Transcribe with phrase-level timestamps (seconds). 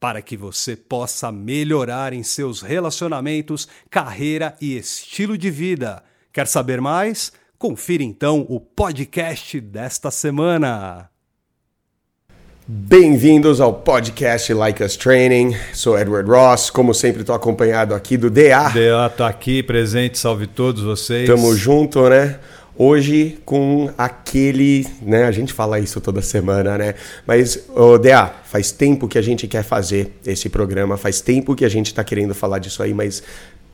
[0.00, 6.02] para que você possa melhorar em seus relacionamentos, carreira e estilo de vida.
[6.32, 7.30] Quer saber mais?
[7.58, 11.10] Confira então o podcast desta semana.
[12.66, 15.56] Bem-vindos ao podcast Like Us Training.
[15.74, 18.70] Sou Edward Ross, como sempre estou acompanhado aqui do DA.
[18.70, 21.26] DA tá aqui presente, salve todos vocês.
[21.26, 22.38] Tamo junto, né?
[22.82, 25.24] Hoje com aquele, né?
[25.24, 26.94] A gente fala isso toda semana, né?
[27.26, 31.66] Mas, o DA, faz tempo que a gente quer fazer esse programa, faz tempo que
[31.66, 33.22] a gente está querendo falar disso aí, mas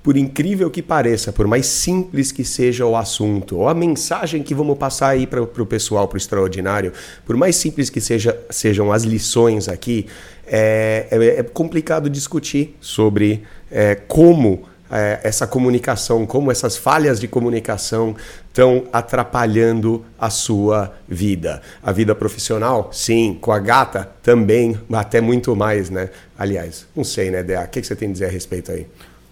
[0.02, 4.52] por incrível que pareça, por mais simples que seja o assunto, ou a mensagem que
[4.52, 6.92] vamos passar aí para o pessoal, para o extraordinário,
[7.24, 10.06] por mais simples que seja, sejam as lições aqui,
[10.44, 17.28] é, é, é complicado discutir sobre é, como é, essa comunicação, como essas falhas de
[17.28, 18.14] comunicação
[18.48, 21.60] estão atrapalhando a sua vida.
[21.82, 26.10] A vida profissional, sim, com a gata também, até muito mais, né?
[26.38, 27.62] Aliás, não sei, né, Dea?
[27.62, 28.86] O que, você tem a dizer a respeito aí?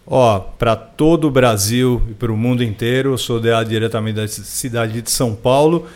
[0.06, 4.28] Ó, para todo o Brasil e para o mundo inteiro, eu sou DA diretamente da
[4.28, 5.86] cidade de São Paulo,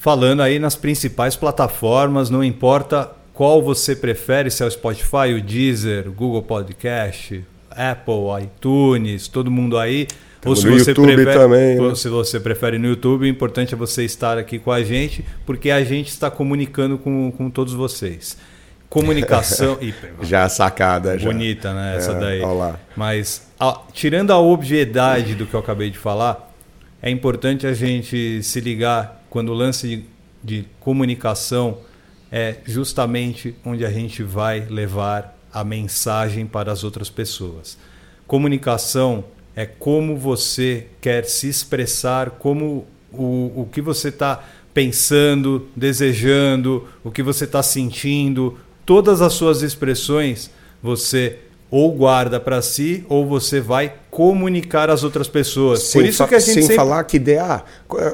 [0.00, 5.42] falando aí nas principais plataformas, não importa qual você prefere, se é o Spotify, o
[5.42, 7.44] Deezer, o Google Podcast,
[7.76, 10.06] Apple, iTunes, todo mundo aí.
[10.44, 11.94] Ou se, você prefere, também, né?
[11.94, 15.70] se você prefere no YouTube, o importante é você estar aqui com a gente, porque
[15.70, 18.36] a gente está comunicando com, com todos vocês.
[18.88, 19.78] Comunicação.
[20.22, 21.30] já sacada, já.
[21.30, 21.96] Bonita, né?
[21.96, 22.40] Essa é, daí.
[22.42, 22.78] Olá.
[22.96, 26.52] Mas, a, tirando a obviedade do que eu acabei de falar,
[27.00, 30.04] é importante a gente se ligar quando o lance de,
[30.42, 31.78] de comunicação
[32.32, 37.76] é justamente onde a gente vai levar a mensagem para as outras pessoas.
[38.26, 39.24] Comunicação
[39.54, 44.42] é como você quer se expressar, como o, o que você está
[44.72, 50.50] pensando, desejando, o que você está sentindo, todas as suas expressões
[50.82, 51.38] você
[51.70, 55.84] ou guarda para si ou você vai comunicar às outras pessoas.
[55.84, 56.76] Sem Por isso que a gente sem sempre...
[56.76, 57.64] falar que DA,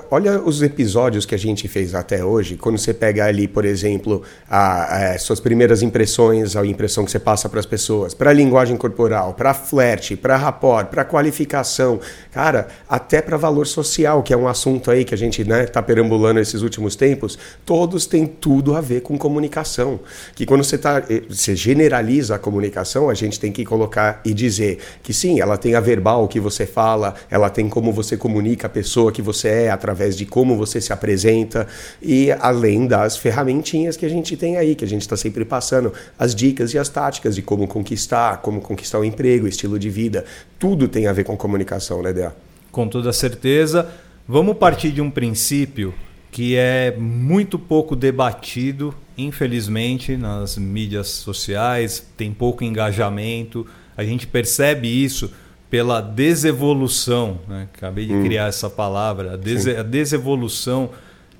[0.09, 4.23] olha os episódios que a gente fez até hoje, quando você pega ali, por exemplo,
[4.49, 8.33] a, a suas primeiras impressões, a impressão que você passa para as pessoas, para a
[8.33, 11.99] linguagem corporal, para flerte, para rapport, para qualificação,
[12.31, 15.83] cara, até para valor social, que é um assunto aí que a gente né, tá
[15.83, 19.99] perambulando esses últimos tempos, todos têm tudo a ver com comunicação.
[20.37, 24.33] Que quando você tá, eh, você generaliza a comunicação, a gente tem que colocar e
[24.33, 28.67] dizer que sim, ela tem a verbal que você fala, ela tem como você comunica
[28.67, 31.67] a pessoa que você é através de como você se apresenta
[32.03, 35.91] e além das ferramentinhas que a gente tem aí, que a gente está sempre passando,
[36.19, 40.27] as dicas e as táticas de como conquistar, como conquistar o emprego, estilo de vida,
[40.59, 42.37] tudo tem a ver com comunicação, né, Dea?
[42.71, 43.89] Com toda certeza.
[44.27, 45.95] Vamos partir de um princípio
[46.31, 53.67] que é muito pouco debatido, infelizmente, nas mídias sociais, tem pouco engajamento.
[53.97, 55.31] A gente percebe isso
[55.71, 57.69] pela desevolução, né?
[57.75, 58.23] acabei de hum.
[58.23, 60.91] criar essa palavra, a, des a desevolução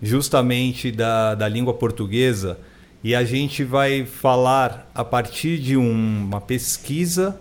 [0.03, 2.59] justamente da, da língua portuguesa.
[3.03, 7.41] E a gente vai falar a partir de um, uma pesquisa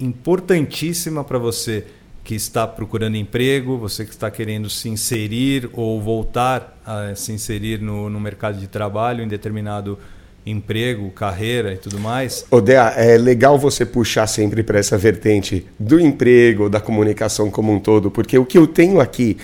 [0.00, 1.86] importantíssima para você
[2.24, 7.80] que está procurando emprego, você que está querendo se inserir ou voltar a se inserir
[7.80, 9.98] no, no mercado de trabalho em determinado
[10.44, 12.44] emprego, carreira e tudo mais.
[12.50, 17.78] Odea, é legal você puxar sempre para essa vertente do emprego, da comunicação como um
[17.78, 19.36] todo, porque o que eu tenho aqui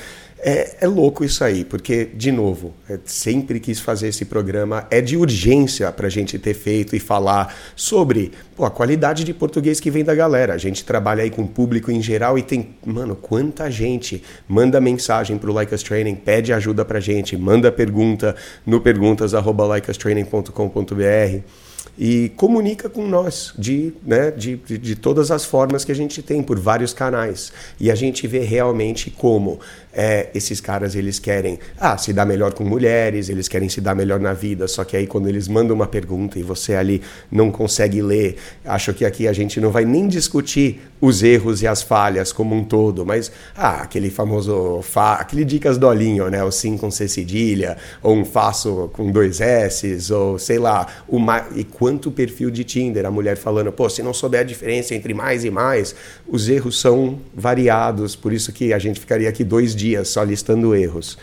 [0.48, 5.00] é, é, louco isso aí, porque, de novo, é, sempre quis fazer esse programa, é
[5.00, 9.80] de urgência para a gente ter feito e falar sobre pô, a qualidade de português
[9.80, 10.54] que vem da galera.
[10.54, 14.80] A gente trabalha aí com o público em geral e tem, mano, quanta gente manda
[14.80, 21.66] mensagem para Like Us Training, pede ajuda para gente, manda pergunta no perguntas.likeustraining.com.br
[21.98, 26.22] e comunica com nós de, né, de, de, de, todas as formas que a gente
[26.22, 27.52] tem, por vários canais.
[27.80, 29.58] E a gente vê realmente como
[29.96, 33.94] é, esses caras eles querem ah, se dar melhor com mulheres, eles querem se dar
[33.94, 37.00] melhor na vida, só que aí quando eles mandam uma pergunta e você ali
[37.32, 41.66] não consegue ler, acho que aqui a gente não vai nem discutir os erros e
[41.66, 46.44] as falhas como um todo, mas ah, aquele famoso fa aquele dicas do Olinho, né,
[46.44, 51.46] o sim com C cedilha, ou um faço com dois S, ou sei lá, uma
[51.54, 55.14] e quanto perfil de Tinder, a mulher falando, pô, se não souber a diferença entre
[55.14, 55.94] mais e mais,
[56.28, 60.22] os erros são variados, por isso que a gente ficaria aqui dois dias dias só
[60.22, 61.16] listando erros.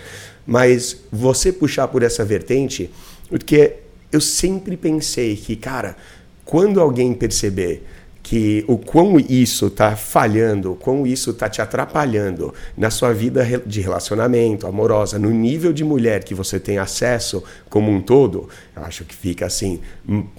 [0.46, 2.90] Mas você puxar por essa vertente,
[3.30, 3.76] porque
[4.12, 5.96] eu sempre pensei que, cara,
[6.46, 7.84] quando alguém perceber
[8.24, 13.46] que o quão isso está falhando, o quão isso está te atrapalhando na sua vida
[13.66, 18.84] de relacionamento, amorosa, no nível de mulher que você tem acesso como um todo, eu
[18.84, 19.82] acho que fica assim,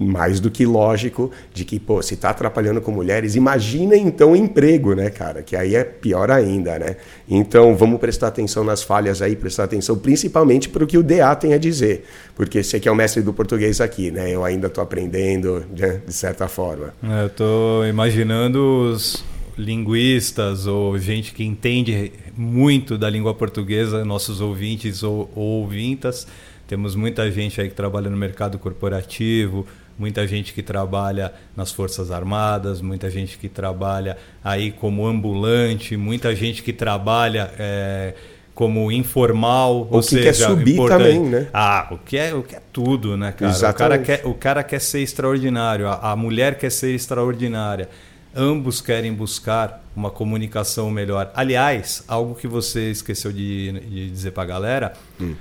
[0.01, 4.95] mais do que lógico de que, pô, se está atrapalhando com mulheres, imagina então emprego,
[4.95, 5.43] né, cara?
[5.43, 6.97] Que aí é pior ainda, né?
[7.29, 11.35] Então vamos prestar atenção nas falhas aí, prestar atenção principalmente para o que o DA
[11.37, 14.31] tem a dizer, porque você que é o mestre do português aqui, né?
[14.31, 16.95] Eu ainda estou aprendendo, né, de certa forma.
[17.03, 19.25] É, eu imaginando os
[19.56, 26.26] linguistas ou gente que entende muito da língua portuguesa, nossos ouvintes ou, ou ouvintas.
[26.67, 29.67] Temos muita gente aí que trabalha no mercado corporativo,
[29.99, 36.35] muita gente que trabalha nas Forças Armadas, muita gente que trabalha aí como ambulante, muita
[36.35, 38.15] gente que trabalha é,
[38.55, 41.03] como informal, o ou que seja, quer subir importante.
[41.03, 41.49] também, né?
[41.53, 43.51] Ah, o que é, o que é tudo, né, cara?
[43.51, 43.75] Exatamente.
[43.75, 47.89] O cara quer, o cara quer ser extraordinário, a, a mulher quer ser extraordinária.
[48.37, 51.31] Ambos querem buscar uma comunicação melhor.
[51.35, 54.93] Aliás, algo que você esqueceu de, de dizer para a galera.
[55.21, 55.35] Hum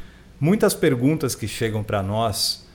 [0.43, 2.67] Muitas perguntas que chegam para nós,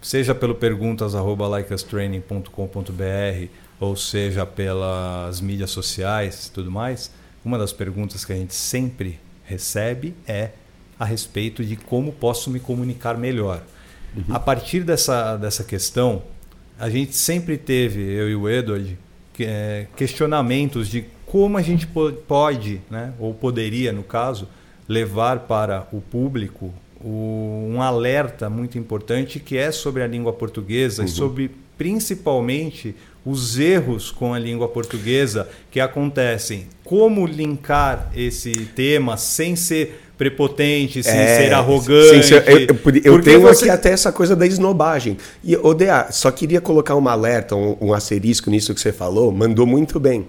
[0.00, 3.48] seja pelo perguntas@likeastraining.com.br
[3.78, 7.10] ou seja pelas mídias sociais e tudo mais,
[7.44, 10.50] uma das perguntas que a gente sempre recebe é
[10.98, 13.62] a respeito de como posso me comunicar melhor.
[14.16, 14.24] Uhum.
[14.28, 16.22] A partir dessa, dessa questão,
[16.78, 18.96] a gente sempre teve, eu e o Edward,
[19.32, 21.88] que, é, questionamentos de como a gente
[22.28, 24.48] pode, né, ou poderia, no caso,
[24.88, 31.02] levar para o público o, um alerta muito importante que é sobre a língua portuguesa
[31.02, 31.08] uhum.
[31.08, 32.94] e sobre principalmente
[33.24, 36.66] os erros com a língua portuguesa que acontecem.
[36.84, 42.26] Como linkar esse tema sem ser prepotente, sem é, ser arrogante.
[42.26, 43.64] Ser, eu, eu, eu tenho você...
[43.64, 45.16] aqui até essa coisa da esnobagem.
[45.42, 49.66] E, Odea, só queria colocar um alerta, um, um asterisco nisso que você falou, mandou
[49.66, 50.28] muito bem.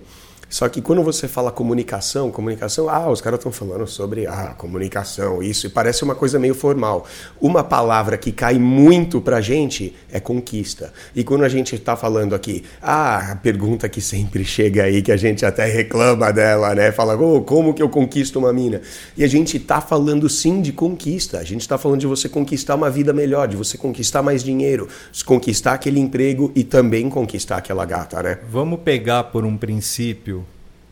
[0.51, 5.42] Só que quando você fala comunicação, comunicação, ah, os caras estão falando sobre ah, comunicação,
[5.42, 7.07] isso, e parece uma coisa meio formal.
[7.39, 10.92] Uma palavra que cai muito pra gente é conquista.
[11.15, 15.13] E quando a gente está falando aqui, ah, a pergunta que sempre chega aí, que
[15.13, 16.92] a gente até reclama dela, né?
[16.92, 18.81] Fala, oh, como que eu conquisto uma mina?
[19.15, 21.39] E a gente tá falando sim de conquista.
[21.39, 24.89] A gente está falando de você conquistar uma vida melhor, de você conquistar mais dinheiro,
[25.25, 28.39] conquistar aquele emprego e também conquistar aquela gata, né?
[28.50, 30.41] Vamos pegar por um princípio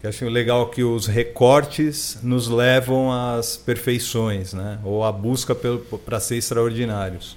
[0.01, 4.80] eu acho legal que os recortes nos levam às perfeições, né?
[4.84, 7.36] ou à busca para ser extraordinários.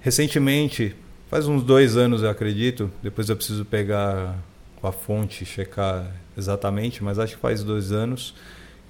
[0.00, 0.96] Recentemente,
[1.28, 4.38] faz uns dois anos eu acredito, depois eu preciso pegar
[4.82, 8.34] a fonte checar exatamente, mas acho que faz dois anos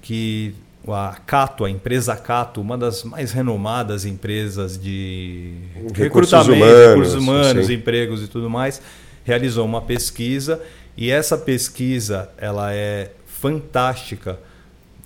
[0.01, 0.55] que
[0.87, 5.53] a Cato, a empresa Cato, uma das mais renomadas empresas de
[5.93, 8.81] recursos recrutamento, humanos, recursos humanos, empregos e tudo mais,
[9.25, 10.61] realizou uma pesquisa
[11.01, 14.39] e essa pesquisa ela é fantástica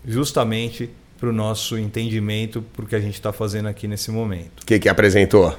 [0.05, 4.63] justamente para o nosso entendimento, para o que a gente está fazendo aqui nesse momento.
[4.63, 5.57] O que, que apresentou?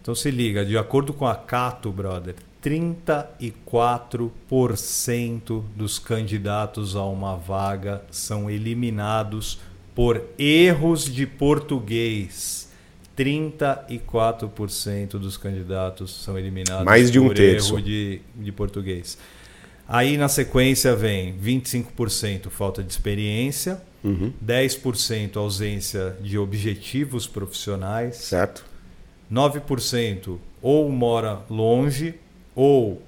[0.00, 8.04] Então se liga, de acordo com a Cato, brother, 34% dos candidatos a uma vaga
[8.08, 9.58] são eliminados
[9.96, 12.70] por erros de português.
[13.18, 17.74] 34% dos candidatos são eliminados Mais de um por terço.
[17.74, 19.18] erro de, de português.
[19.92, 24.32] Aí na sequência vem 25% falta de experiência, uhum.
[24.44, 28.64] 10% ausência de objetivos profissionais, certo.
[29.32, 32.14] 9% ou mora longe
[32.54, 33.02] ou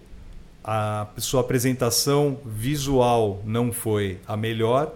[0.64, 4.92] a sua apresentação visual não foi a melhor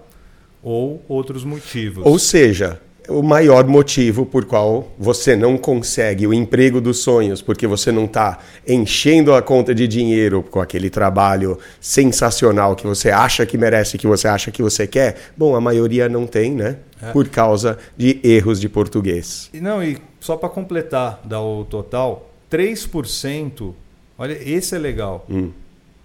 [0.64, 2.04] ou outros motivos.
[2.04, 7.66] Ou seja, o maior motivo por qual você não consegue o emprego dos sonhos, porque
[7.66, 13.46] você não está enchendo a conta de dinheiro com aquele trabalho sensacional que você acha
[13.46, 15.16] que merece, que você acha que você quer.
[15.36, 16.76] Bom, a maioria não tem, né?
[17.00, 17.12] É.
[17.12, 19.50] Por causa de erros de português.
[19.52, 23.74] E não, e só para completar, dar o total, 3%,
[24.18, 25.50] olha, esse é legal, hum.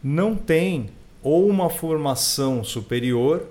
[0.04, 0.90] não tem
[1.24, 3.44] ou uma formação superior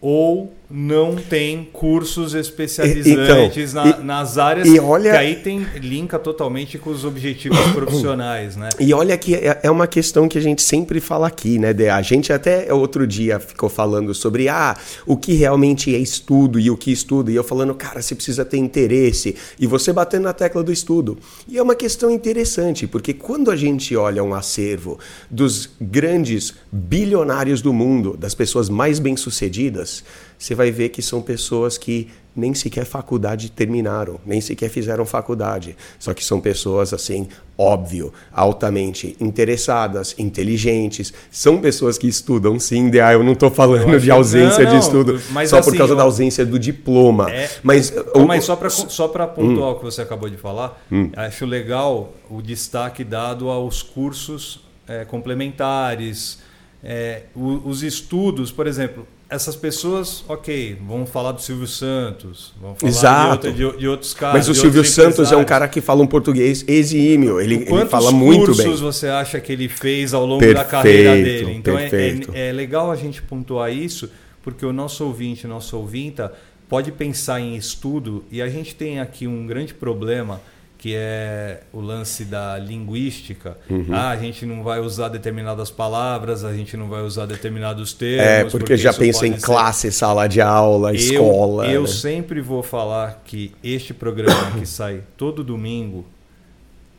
[0.00, 5.66] ou não tem cursos especializantes então, na, e, nas áreas e olha, que aí tem
[5.80, 8.68] linka totalmente com os objetivos profissionais, né?
[8.78, 12.02] E olha que é, é uma questão que a gente sempre fala aqui, né, A
[12.02, 16.76] gente até outro dia ficou falando sobre ah, o que realmente é estudo e o
[16.76, 20.62] que estudo, e eu falando, cara, você precisa ter interesse, e você batendo na tecla
[20.62, 21.18] do estudo.
[21.48, 24.98] E é uma questão interessante, porque quando a gente olha um acervo
[25.30, 30.04] dos grandes bilionários do mundo, das pessoas mais bem-sucedidas,
[30.38, 35.76] você vai ver que são pessoas que nem sequer faculdade terminaram, nem sequer fizeram faculdade.
[35.98, 37.26] Só que são pessoas, assim,
[37.56, 41.12] óbvio, altamente interessadas, inteligentes.
[41.32, 42.88] São pessoas que estudam, sim.
[42.88, 45.18] De, ah, eu não estou falando de ausência não, não, de estudo
[45.48, 45.96] só assim, por causa eu...
[45.96, 47.28] da ausência do diploma.
[47.28, 48.24] É, mas, o...
[48.24, 49.72] mas só para só pontuar hum.
[49.72, 51.10] o que você acabou de falar, hum.
[51.16, 56.38] acho legal o destaque dado aos cursos é, complementares,
[56.84, 62.90] é, os estudos, por exemplo, essas pessoas, ok, vamos falar do Silvio Santos, vamos falar
[62.90, 63.52] Exato.
[63.52, 64.38] De, outro, de, de outros casos.
[64.38, 68.10] Mas o Silvio Santos é um cara que fala um português exímio, ele, ele fala
[68.10, 68.46] muito bem.
[68.46, 71.52] Quantos cursos você acha que ele fez ao longo perfeito, da carreira dele?
[71.52, 74.10] Então é, é, é, legal a gente pontuar isso,
[74.42, 76.32] porque o nosso ouvinte, nosso ouvinta,
[76.66, 80.40] pode pensar em estudo e a gente tem aqui um grande problema
[80.78, 83.58] que é o lance da linguística.
[83.68, 83.88] Uhum.
[83.90, 88.24] Ah, a gente não vai usar determinadas palavras, a gente não vai usar determinados termos.
[88.24, 89.44] É, porque, porque já pensa em ser...
[89.44, 91.66] classe, sala de aula, eu, escola.
[91.66, 91.88] Eu né?
[91.88, 96.06] sempre vou falar que este programa que sai todo domingo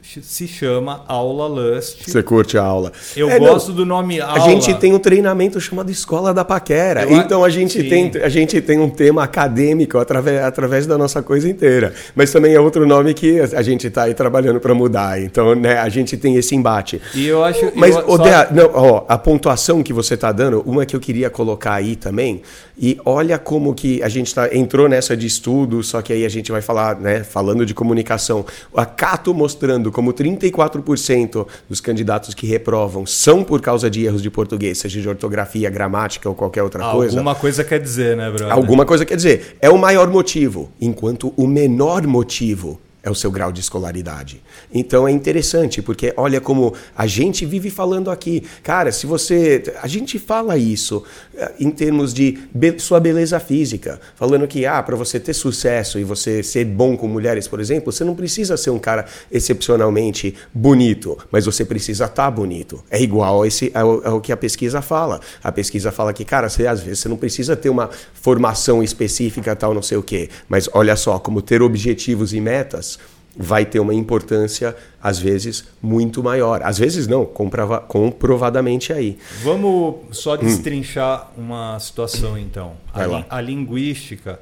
[0.01, 2.09] se chama Aula Lust.
[2.09, 2.91] Você curte a aula.
[3.15, 4.33] Eu é, gosto não, do nome aula.
[4.33, 7.03] A gente tem um treinamento chamado Escola da Paquera.
[7.03, 11.21] Eu, então a gente, tem, a gente tem um tema acadêmico através, através da nossa
[11.21, 11.93] coisa inteira.
[12.15, 15.21] Mas também é outro nome que a gente está aí trabalhando para mudar.
[15.21, 17.01] Então né, a gente tem esse embate.
[17.13, 17.71] E eu acho.
[17.75, 18.53] Mas, eu, Odea, só...
[18.53, 22.41] não, ó, a pontuação que você está dando, uma que eu queria colocar aí também,
[22.81, 26.29] e olha como que a gente tá, entrou nessa de estudo, só que aí a
[26.29, 28.45] gente vai falar, né, falando de comunicação.
[28.73, 34.29] A Cato mostrando como 34% dos candidatos que reprovam são por causa de erros de
[34.29, 37.17] português, seja de ortografia, gramática ou qualquer outra Alguma coisa.
[37.17, 38.51] Alguma coisa quer dizer, né, brother?
[38.51, 39.57] Alguma coisa quer dizer.
[39.61, 44.41] É o maior motivo, enquanto o menor motivo é o seu grau de escolaridade.
[44.73, 48.43] Então é interessante, porque olha como a gente vive falando aqui.
[48.61, 49.63] Cara, se você.
[49.81, 51.03] A gente fala isso
[51.33, 53.99] eh, em termos de be sua beleza física.
[54.15, 57.91] Falando que, ah, para você ter sucesso e você ser bom com mulheres, por exemplo,
[57.91, 62.83] você não precisa ser um cara excepcionalmente bonito, mas você precisa estar tá bonito.
[62.91, 65.21] É igual esse, ao, ao, que a pesquisa fala.
[65.41, 69.55] A pesquisa fala que, cara, você, às vezes você não precisa ter uma formação específica,
[69.55, 70.29] tal, não sei o quê.
[70.49, 72.89] Mas olha só, como ter objetivos e metas
[73.35, 76.61] vai ter uma importância, às vezes, muito maior.
[76.63, 79.17] Às vezes não, comprova comprovadamente aí.
[79.43, 81.43] Vamos só destrinchar hum.
[81.43, 82.73] uma situação, então.
[82.93, 84.39] A, li a, linguística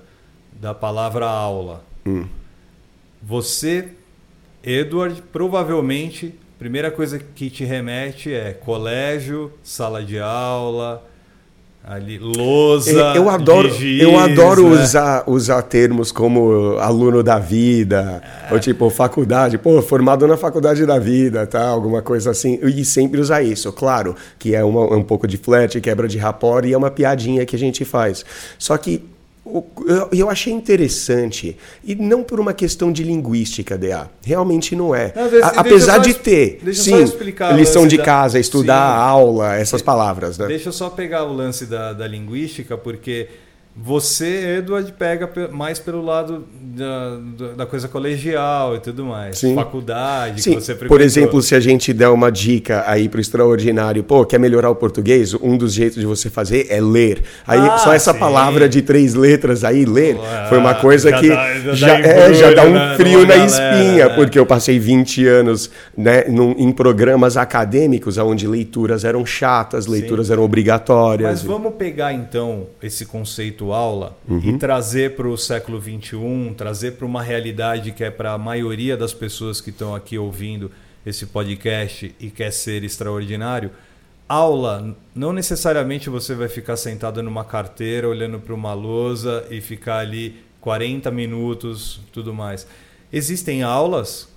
[0.53, 1.83] da palavra aula.
[2.05, 2.25] Hum.
[3.21, 3.89] Você,
[4.63, 11.03] Edward, provavelmente, a primeira coisa que te remete é colégio, sala de aula,
[11.89, 14.83] Ali, lousa, eu adoro, giz, eu adoro né?
[14.83, 18.53] usar, usar termos como aluno da vida, é.
[18.53, 21.65] ou tipo faculdade, pô, formado na faculdade da vida, tá?
[21.65, 22.59] Alguma coisa assim.
[22.61, 23.71] E sempre usar isso.
[23.71, 27.45] Claro que é uma, um pouco de flat, quebra de rapor e é uma piadinha
[27.45, 28.25] que a gente faz.
[28.59, 29.05] Só que
[30.11, 34.09] eu achei interessante, e não por uma questão de linguística, DA.
[34.23, 35.13] Realmente não é.
[35.15, 37.05] Não, vezes, apesar de ter, sim,
[37.55, 39.09] lição de casa, estudar, sim.
[39.09, 40.37] aula, essas palavras.
[40.37, 40.47] Né?
[40.47, 43.27] Deixa eu só pegar o lance da, da linguística, porque
[43.79, 49.37] você, Edward, pega mais pelo lado da, da coisa colegial e tudo mais.
[49.37, 49.53] Sim.
[49.53, 50.55] Faculdade, Sim.
[50.55, 54.25] que você Por exemplo, se a gente der uma dica aí para o extraordinário, pô,
[54.25, 55.35] quer melhorar o português?
[55.35, 57.21] Um dos jeitos de você fazer é ler.
[57.45, 58.19] Aí ah, só essa sim.
[58.19, 61.99] palavra de três letras aí, ler, ah, foi uma coisa já que dá, já, já,
[61.99, 64.15] é, já, dá um né, frio na galera, espinha, né?
[64.15, 70.31] porque eu passei 20 anos né, num, em programas acadêmicos onde leituras eram chatas, leituras
[70.31, 71.29] eram obrigatórias.
[71.29, 74.39] Mas vamos pegar então esse conceito aula uhum.
[74.39, 78.95] e trazer para o século XXI, trazer para uma realidade que é para a maioria
[78.97, 80.71] das pessoas que estão aqui ouvindo
[81.05, 83.71] esse podcast e quer ser extraordinário,
[84.27, 89.99] aula não necessariamente você vai ficar sentado numa carteira olhando para uma lousa e ficar
[89.99, 92.67] ali 40 minutos, tudo mais.
[93.11, 94.27] Existem aulas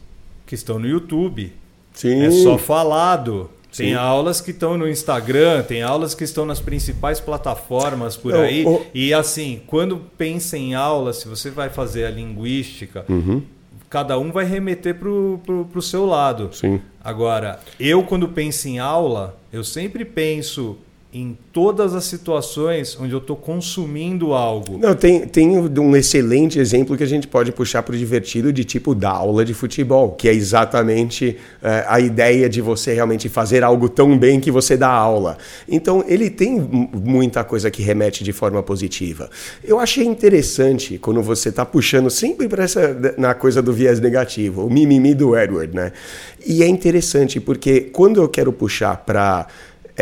[0.47, 1.53] que estão no YouTube.
[1.93, 2.23] Sim.
[2.23, 3.51] É só falado.
[3.77, 3.95] Tem Sim.
[3.95, 8.65] aulas que estão no Instagram, tem aulas que estão nas principais plataformas por aí.
[8.93, 13.43] E assim, quando pensa em aula, se você vai fazer a linguística, uhum.
[13.89, 16.51] cada um vai remeter pro, pro seu lado.
[16.53, 16.81] Sim.
[17.03, 20.77] Agora, eu quando penso em aula, eu sempre penso
[21.13, 24.79] em todas as situações onde eu estou consumindo algo.
[24.79, 28.65] Não, tem, tem um excelente exemplo que a gente pode puxar para o divertido de
[28.65, 33.65] tipo da aula de futebol, que é exatamente é, a ideia de você realmente fazer
[33.65, 35.37] algo tão bem que você dá aula.
[35.69, 39.29] Então, ele tem muita coisa que remete de forma positiva.
[39.65, 44.65] Eu achei interessante quando você está puxando sempre para essa na coisa do viés negativo,
[44.65, 45.93] o mimimi do Edward, né?
[46.47, 49.47] E é interessante porque quando eu quero puxar para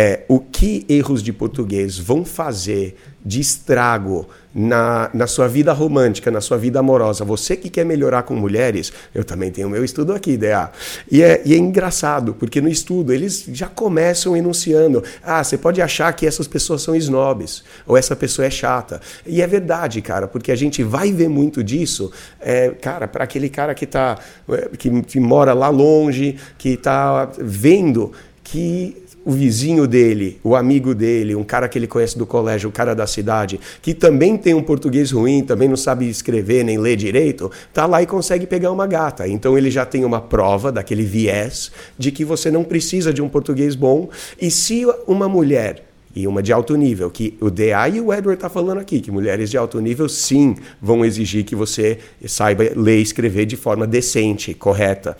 [0.00, 6.30] é, o que erros de português vão fazer de estrago na, na sua vida romântica,
[6.30, 7.24] na sua vida amorosa.
[7.24, 10.70] Você que quer melhorar com mulheres, eu também tenho meu estudo aqui, DA.
[11.10, 15.82] E é, e é engraçado, porque no estudo eles já começam enunciando: ah, você pode
[15.82, 19.00] achar que essas pessoas são snobs, ou essa pessoa é chata.
[19.26, 23.48] E é verdade, cara, porque a gente vai ver muito disso, é, cara, para aquele
[23.48, 24.16] cara que, tá,
[24.48, 28.12] é, que, que mora lá longe, que está vendo
[28.44, 32.72] que o vizinho dele, o amigo dele, um cara que ele conhece do colégio, o
[32.72, 36.96] cara da cidade, que também tem um português ruim, também não sabe escrever nem ler
[36.96, 39.28] direito, tá lá e consegue pegar uma gata.
[39.28, 43.28] Então ele já tem uma prova daquele viés de que você não precisa de um
[43.28, 44.08] português bom.
[44.40, 45.84] E se uma mulher
[46.14, 49.10] e uma de alto nível, que o DA e o Edward tá falando aqui, que
[49.10, 53.86] mulheres de alto nível sim vão exigir que você saiba ler e escrever de forma
[53.86, 55.16] decente, correta.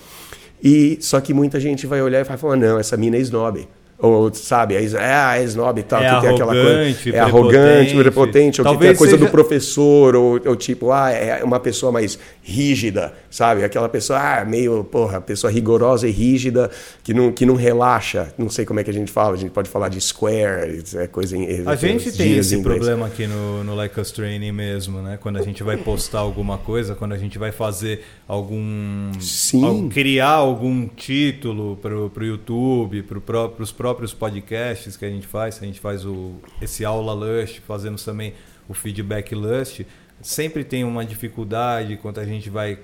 [0.63, 3.69] E só que muita gente vai olhar e vai falar: não, essa mina é snob.
[4.01, 7.17] Ou, sabe, é, é, snob e tal, é que tem aquela coisa.
[7.17, 9.25] É arrogante, prepotente, ou que tem a coisa seja...
[9.25, 13.65] do professor, ou, ou, tipo, ah, é uma pessoa mais rígida, sabe?
[13.65, 16.71] Aquela pessoa, ah, meio, porra, pessoa rigorosa e rígida,
[17.03, 18.33] que não, que não relaxa.
[18.39, 21.09] Não sei como é que a gente fala, a gente pode falar de square, é
[21.09, 21.67] coisa em.
[21.67, 25.19] A gente tem esse problema aqui no, no Like Us Training mesmo, né?
[25.21, 29.11] Quando a gente vai postar alguma coisa, quando a gente vai fazer algum.
[29.19, 29.89] Sim.
[29.89, 33.19] criar algum título para o YouTube, para
[33.61, 37.63] os próprios próprios podcasts que a gente faz, a gente faz o, esse aula Lust,
[37.67, 38.35] fazemos também
[38.69, 39.87] o feedback Lust,
[40.21, 42.79] sempre tem uma dificuldade quanto a gente vai,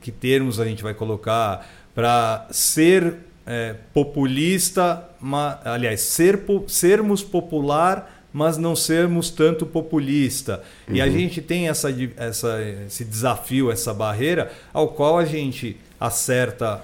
[0.00, 8.24] que termos a gente vai colocar para ser é, populista, ma, aliás, ser, sermos popular,
[8.32, 10.62] mas não sermos tanto populista.
[10.88, 10.96] Uhum.
[10.96, 11.12] E a uhum.
[11.12, 16.82] gente tem essa, essa, esse desafio, essa barreira, ao qual a gente acerta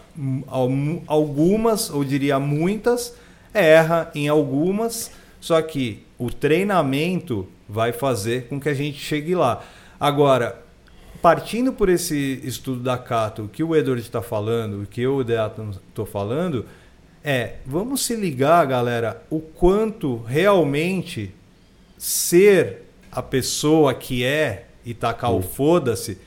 [1.06, 3.14] algumas, ou diria muitas,
[3.52, 5.10] erra em algumas,
[5.40, 9.64] só que o treinamento vai fazer com que a gente chegue lá.
[9.98, 10.62] Agora,
[11.20, 15.22] partindo por esse estudo da Cato, o que o Edward está falando, o que eu
[15.22, 16.66] estou falando,
[17.24, 21.32] é vamos se ligar, galera, o quanto realmente
[21.96, 26.18] ser a pessoa que é e tacar o foda-se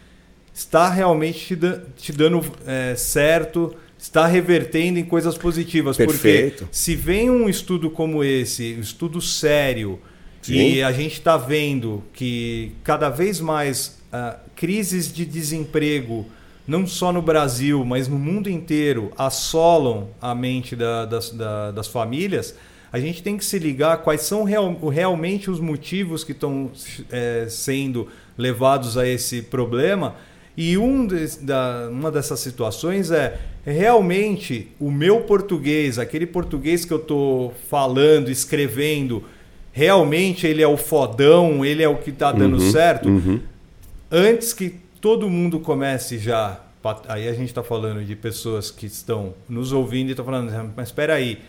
[0.53, 5.97] está realmente te, te dando é, certo está revertendo em coisas positivas.
[5.97, 6.65] Perfeito.
[6.65, 9.99] Porque se vem um estudo como esse, um estudo sério,
[10.41, 10.53] Sim.
[10.53, 16.25] e a gente está vendo que cada vez mais uh, crises de desemprego,
[16.67, 21.87] não só no Brasil, mas no mundo inteiro, assolam a mente da, das, da, das
[21.87, 22.55] famílias,
[22.93, 26.71] a gente tem que se ligar quais são real, realmente os motivos que estão
[27.11, 30.15] é, sendo levados a esse problema
[30.57, 36.93] e um de, da, uma dessas situações é realmente o meu português, aquele português que
[36.93, 39.23] eu estou falando, escrevendo,
[39.71, 43.09] realmente ele é o fodão, ele é o que está dando uhum, certo.
[43.09, 43.41] Uhum.
[44.11, 46.61] Antes que todo mundo comece já,
[47.07, 50.89] aí a gente está falando de pessoas que estão nos ouvindo e estão falando, mas
[50.89, 51.39] espera aí,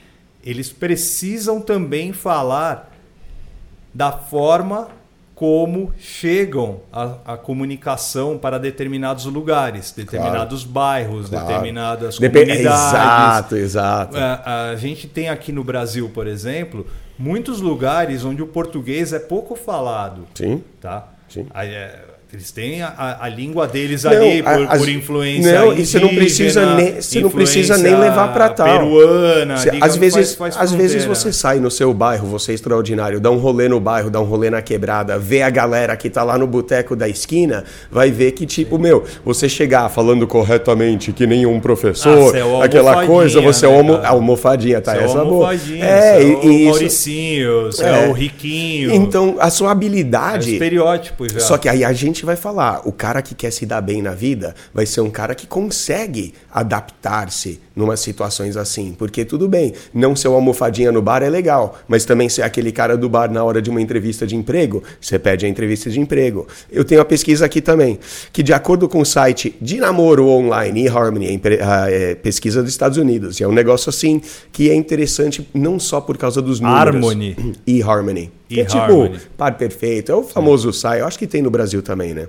[0.42, 2.96] eles precisam também falar
[3.92, 4.88] da forma
[5.36, 11.46] como chegam a, a, comunicação para determinados lugares, determinados claro, bairros, claro.
[11.46, 12.64] determinadas Dep comunidades.
[12.64, 14.16] Exato, exato.
[14.16, 16.86] A, a, gente tem aqui no Brasil, por exemplo,
[17.18, 20.26] muitos lugares onde o português é pouco falado.
[20.34, 20.64] Sim.
[20.80, 21.06] Tá?
[21.28, 21.46] Sim.
[21.52, 22.05] Aí, é,
[22.36, 25.86] eles têm a, a língua deles não, ali por, as, por influência não, indígena, e
[25.86, 28.66] você não precisa nem você não precisa nem levar para tal.
[28.66, 32.54] Peruana, você, às vezes, faz, faz às vezes você sai no seu bairro, você é
[32.54, 36.10] extraordinário, dá um rolê no bairro, dá um rolê na quebrada, vê a galera que
[36.10, 38.82] tá lá no boteco da esquina, vai ver que tipo, Sim.
[38.82, 43.74] meu, você chegar falando corretamente que nem um professor, ah, é aquela coisa, você né,
[43.74, 44.94] é uma almofadinha, tá?
[44.94, 45.54] Você essa é boa.
[45.54, 48.94] É, e, é o Mauricinho, é, é o riquinho.
[48.94, 51.40] Então, a sua habilidade é estereótipo já.
[51.40, 54.12] Só que aí a gente vai falar, o cara que quer se dar bem na
[54.12, 60.16] vida vai ser um cara que consegue adaptar-se numa situações assim, porque tudo bem, não
[60.16, 63.44] ser uma almofadinha no bar é legal, mas também ser aquele cara do bar na
[63.44, 66.46] hora de uma entrevista de emprego, você pede a entrevista de emprego.
[66.70, 67.98] Eu tenho a pesquisa aqui também,
[68.32, 72.96] que de acordo com o site de namoro online, eHarmony, a é, pesquisa dos Estados
[72.96, 76.96] Unidos, e é um negócio assim que é interessante não só por causa dos números.
[76.96, 77.36] Harmony.
[77.66, 78.32] eHarmony.
[78.48, 81.82] Que é tipo par perfeito, é o famoso site, eu acho que tem no Brasil
[81.82, 82.28] também, né?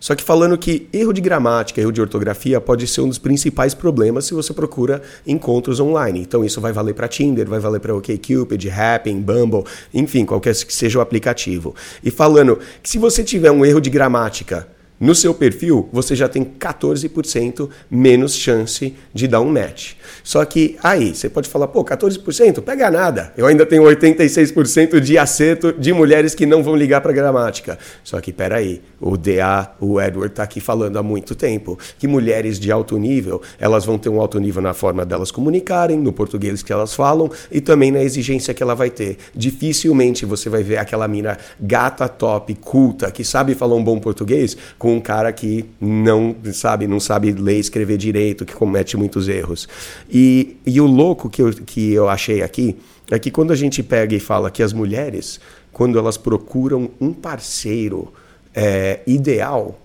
[0.00, 3.74] Só que falando que erro de gramática, erro de ortografia pode ser um dos principais
[3.74, 6.20] problemas se você procura encontros online.
[6.20, 10.74] Então isso vai valer para Tinder, vai valer para OkCupid, Happn, Bumble, enfim, qualquer que
[10.74, 11.74] seja o aplicativo.
[12.02, 14.68] E falando que se você tiver um erro de gramática
[15.00, 19.92] no seu perfil, você já tem 14% menos chance de dar um match.
[20.24, 22.60] Só que aí, você pode falar, pô, 14%?
[22.62, 23.32] Pega nada.
[23.36, 27.78] Eu ainda tenho 86% de acerto de mulheres que não vão ligar para gramática.
[28.02, 32.58] Só que peraí, o DA, o Edward está aqui falando há muito tempo que mulheres
[32.58, 36.62] de alto nível, elas vão ter um alto nível na forma delas comunicarem, no português
[36.62, 39.18] que elas falam e também na exigência que ela vai ter.
[39.34, 44.56] Dificilmente você vai ver aquela mina gata top, culta, que sabe falar um bom português
[44.78, 48.96] com com um cara que não sabe, não sabe ler e escrever direito, que comete
[48.96, 49.68] muitos erros.
[50.10, 52.74] E, e o louco que eu, que eu achei aqui
[53.10, 57.12] é que quando a gente pega e fala que as mulheres, quando elas procuram um
[57.12, 58.10] parceiro
[58.54, 59.78] é, ideal,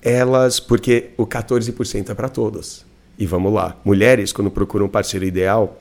[0.00, 0.58] elas.
[0.58, 2.86] Porque o 14% é para todas.
[3.18, 5.78] E vamos lá, mulheres, quando procuram um parceiro ideal,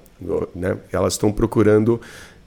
[0.54, 2.02] né, elas estão procurando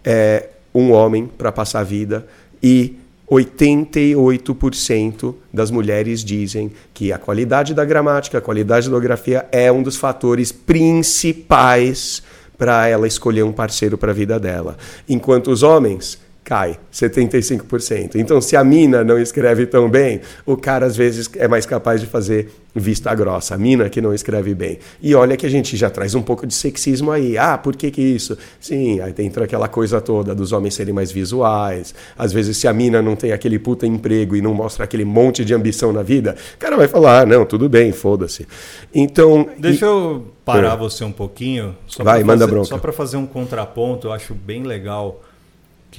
[0.04, 2.26] é, um homem para passar a vida
[2.62, 2.98] e
[3.30, 9.82] 88% das mulheres dizem que a qualidade da gramática, a qualidade da ortografia é um
[9.82, 12.22] dos fatores principais
[12.56, 14.76] para ela escolher um parceiro para a vida dela.
[15.08, 18.14] Enquanto os homens cai 75%.
[18.14, 22.00] Então, se a mina não escreve tão bem, o cara às vezes é mais capaz
[22.00, 23.54] de fazer vista grossa.
[23.54, 24.78] A mina que não escreve bem.
[25.02, 27.37] E olha que a gente já traz um pouco de sexismo aí.
[27.37, 28.38] Ah, por que que isso?
[28.58, 31.94] Sim, aí entra aquela coisa toda dos homens serem mais visuais.
[32.16, 35.44] Às vezes, se a mina não tem aquele puta emprego e não mostra aquele monte
[35.44, 38.48] de ambição na vida, o cara vai falar, ah, não, tudo bem, foda-se.
[38.94, 39.50] Então...
[39.58, 39.88] Deixa e...
[39.88, 40.76] eu parar é.
[40.78, 41.76] você um pouquinho.
[41.98, 42.68] vai, manda fazer, bronca.
[42.68, 45.20] Só para fazer um contraponto, eu acho bem legal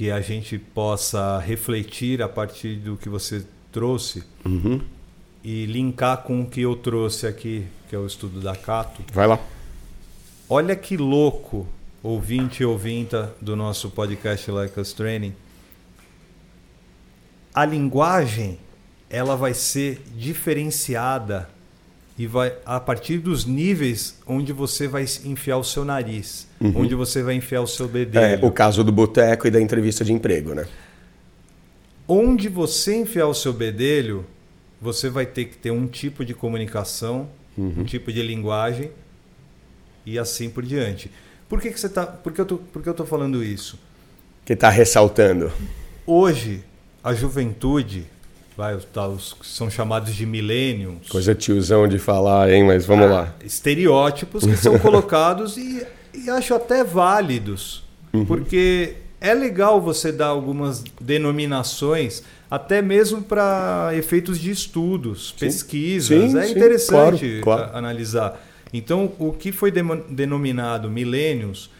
[0.00, 4.80] que a gente possa refletir a partir do que você trouxe uhum.
[5.44, 9.02] e linkar com o que eu trouxe aqui, que é o estudo da Cato.
[9.12, 9.38] Vai lá.
[10.48, 11.68] Olha que louco,
[12.02, 15.34] ouvinte e ouvinta do nosso podcast Like Us Training.
[17.52, 18.58] A linguagem
[19.10, 21.46] ela vai ser diferenciada
[22.16, 26.72] e vai a partir dos níveis onde você vai enfiar o seu nariz, uhum.
[26.76, 28.42] onde você vai enfiar o seu bedelho.
[28.42, 30.66] É, o caso do boteco e da entrevista de emprego, né?
[32.06, 34.26] Onde você enfiar o seu bedelho,
[34.80, 37.74] você vai ter que ter um tipo de comunicação, uhum.
[37.78, 38.90] um tipo de linguagem
[40.04, 41.10] e assim por diante.
[41.48, 42.06] Por que, que você tá?
[42.06, 43.78] Por que eu tô, por que eu tô falando isso?
[44.44, 45.52] Que está ressaltando.
[46.06, 46.64] Hoje
[47.02, 48.06] a juventude
[48.56, 51.08] vai, os, são chamados de millennials.
[51.08, 52.64] Coisa tiozão de falar, hein?
[52.64, 53.34] Mas vamos ah, lá.
[53.44, 57.84] Estereótipos que são colocados e, e, acho até válidos.
[58.12, 58.24] Uhum.
[58.24, 65.46] Porque é legal você dar algumas denominações, até mesmo para efeitos de estudos, sim.
[65.46, 66.30] pesquisas.
[66.30, 67.76] Sim, é sim, interessante claro, claro.
[67.76, 68.40] analisar.
[68.72, 69.72] Então, o que foi
[70.08, 71.70] denominado millennials,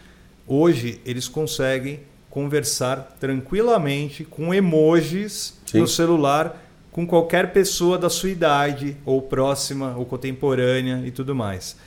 [0.45, 8.97] hoje eles conseguem conversar tranquilamente com emojis no celular com qualquer pessoa da sua idade,
[9.05, 11.77] ou próxima, ou contemporânea e tudo mais.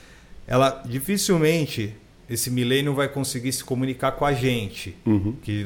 [0.47, 1.95] Ela dificilmente,
[2.29, 5.37] esse milênio vai conseguir se comunicar com a gente, uhum.
[5.43, 5.65] que,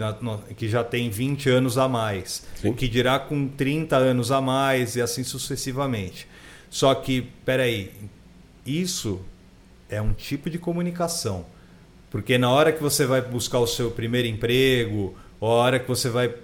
[0.56, 2.72] que já tem 20 anos a mais, Sim.
[2.72, 6.26] que dirá com 30 anos a mais e assim sucessivamente.
[6.68, 7.92] Só que, peraí,
[8.66, 9.20] isso
[9.88, 11.46] é um tipo de comunicação.
[12.10, 15.86] Porque na hora que você vai buscar o seu primeiro emprego, ou a hora que
[15.86, 16.34] você vai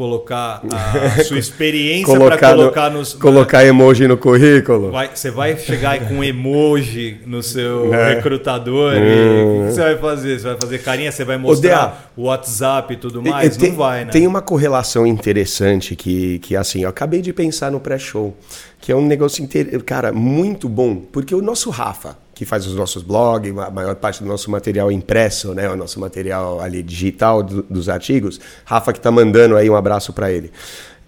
[0.00, 4.90] colocar a sua experiência para colocar nos colocar emoji no currículo.
[4.90, 8.14] Vai, você vai chegar com emoji no seu é.
[8.14, 8.96] recrutador hum.
[8.96, 10.38] e o que você vai fazer?
[10.38, 13.58] Você vai fazer carinha, você vai mostrar o WhatsApp e tudo mais?
[13.58, 14.10] Tem, Não vai, né?
[14.10, 18.34] Tem uma correlação interessante que que assim, eu acabei de pensar no pré-show,
[18.80, 19.82] que é um negócio inter...
[19.84, 24.22] cara, muito bom, porque o nosso Rafa que faz os nossos blogs, a maior parte
[24.22, 28.40] do nosso material impresso, né, o nosso material ali digital do, dos artigos.
[28.64, 30.50] Rafa que está mandando aí um abraço para ele.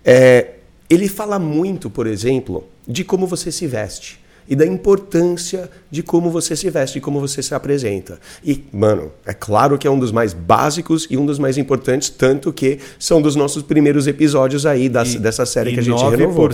[0.04, 0.56] É,
[0.90, 4.20] ele fala muito, por exemplo, de como você se veste.
[4.46, 8.18] e da importância de como você se veste, de como você se apresenta.
[8.44, 12.10] E, mano, é claro que é um dos mais básicos e um dos mais importantes,
[12.10, 15.82] tanto que são dos nossos primeiros episódios aí das, E- dessa série e que a
[15.82, 16.48] gente 9% renovou.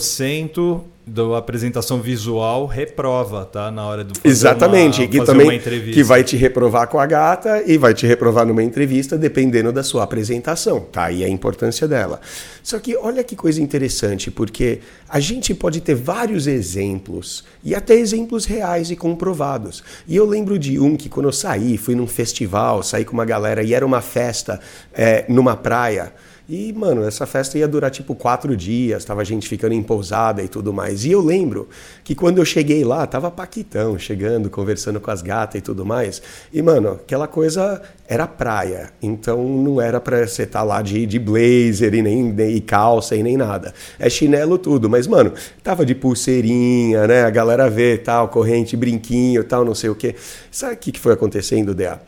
[1.09, 3.71] Da apresentação visual reprova, tá?
[3.71, 7.77] Na hora do Exatamente, uma, que também que vai te reprovar com a gata e
[7.77, 11.09] vai te reprovar numa entrevista dependendo da sua apresentação, tá?
[11.09, 12.21] aí a importância dela.
[12.63, 17.95] Só que olha que coisa interessante, porque a gente pode ter vários exemplos e até
[17.95, 19.83] exemplos reais e comprovados.
[20.07, 23.25] E eu lembro de um que quando eu saí, fui num festival, saí com uma
[23.25, 24.61] galera e era uma festa
[24.93, 26.13] é, numa praia.
[26.51, 30.49] E, mano, essa festa ia durar tipo quatro dias, tava gente ficando em pousada e
[30.49, 31.05] tudo mais.
[31.05, 31.69] E eu lembro
[32.03, 36.23] que quando eu cheguei lá, tava Paquitão chegando, conversando com as gatas e tudo mais.
[36.51, 38.91] E, mano, aquela coisa era praia.
[39.03, 43.23] Então não era pra você estar lá de, de blazer e nem, e calça e
[43.23, 43.75] nem nada.
[43.99, 44.89] É chinelo tudo.
[44.89, 47.25] Mas, mano, tava de pulseirinha, né?
[47.25, 50.15] A galera vê tal, corrente, brinquinho tal, não sei o quê.
[50.51, 52.01] Sabe o que foi acontecendo, Dea?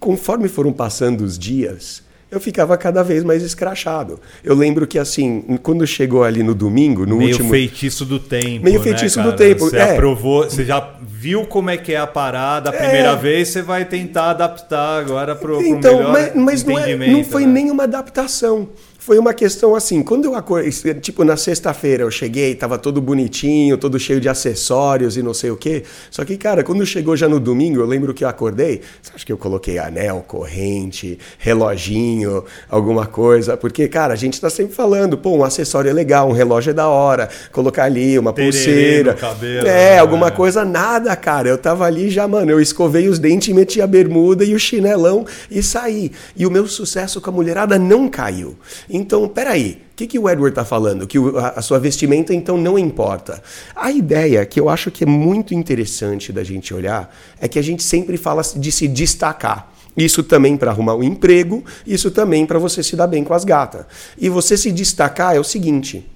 [0.00, 4.18] Conforme foram passando os dias, eu ficava cada vez mais escrachado.
[4.42, 7.50] Eu lembro que, assim, quando chegou ali no domingo, no Meio último.
[7.50, 8.64] feitiço do tempo.
[8.64, 9.30] Meio né, feitiço cara?
[9.30, 9.92] do tempo, Você é.
[9.92, 13.84] aprovou, você já viu como é que é a parada a primeira vez, você vai
[13.84, 17.52] tentar adaptar agora pro, pro Então, melhor mas, mas não, é, não foi né?
[17.52, 18.68] nenhuma adaptação.
[19.06, 23.78] Foi uma questão assim, quando eu acordei, tipo na sexta-feira eu cheguei, tava todo bonitinho,
[23.78, 25.84] todo cheio de acessórios e não sei o quê.
[26.10, 29.24] Só que, cara, quando chegou já no domingo, eu lembro que eu acordei, você acha
[29.24, 33.56] que eu coloquei anel, corrente, reloginho, alguma coisa?
[33.56, 36.74] Porque, cara, a gente tá sempre falando, pô, um acessório é legal, um relógio é
[36.74, 39.14] da hora, colocar ali uma Tererê pulseira.
[39.14, 39.98] cabelo, é, né?
[40.00, 41.48] alguma coisa, nada, cara.
[41.48, 45.24] Eu tava ali já, mano, eu escovei os dentes, meti a bermuda e o chinelão
[45.48, 46.10] e saí.
[46.36, 48.56] E o meu sucesso com a mulherada não caiu.
[48.96, 49.82] Então, peraí.
[49.92, 51.06] O que, que o Edward tá falando?
[51.06, 53.42] Que o- a, a sua vestimenta, então, não importa.
[53.74, 57.62] A ideia que eu acho que é muito interessante da gente olhar é que a
[57.62, 59.72] gente sempre fala de se destacar.
[59.96, 63.44] Isso também para arrumar um emprego, isso também para você se dar bem com as
[63.44, 63.86] gatas.
[64.18, 66.06] E você se destacar é o seguinte: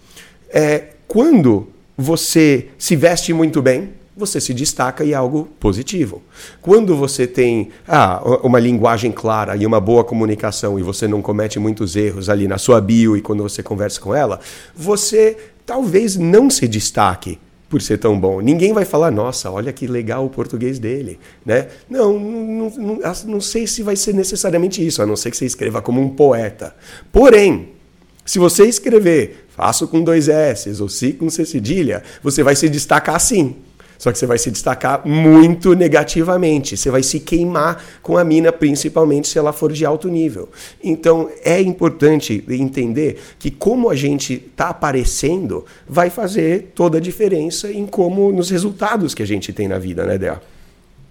[0.51, 6.23] é, quando você se veste muito bem, você se destaca e é algo positivo.
[6.63, 11.59] Quando você tem ah, uma linguagem clara e uma boa comunicação e você não comete
[11.59, 14.39] muitos erros ali na sua bio e quando você conversa com ela,
[14.77, 18.41] você talvez não se destaque por ser tão bom.
[18.41, 21.69] Ninguém vai falar, nossa, olha que legal o português dele, né?
[21.89, 25.47] Não, não, não, não sei se vai ser necessariamente isso, a não ser que você
[25.47, 26.75] escreva como um poeta.
[27.13, 27.69] Porém,
[28.25, 32.69] se você escrever faço com dois S ou se com C cedilha, você vai se
[32.69, 33.57] destacar sim.
[34.01, 36.75] Só que você vai se destacar muito negativamente.
[36.75, 40.49] Você vai se queimar com a mina, principalmente se ela for de alto nível.
[40.83, 47.71] Então é importante entender que como a gente está aparecendo vai fazer toda a diferença
[47.71, 50.41] em como nos resultados que a gente tem na vida, né, Dea?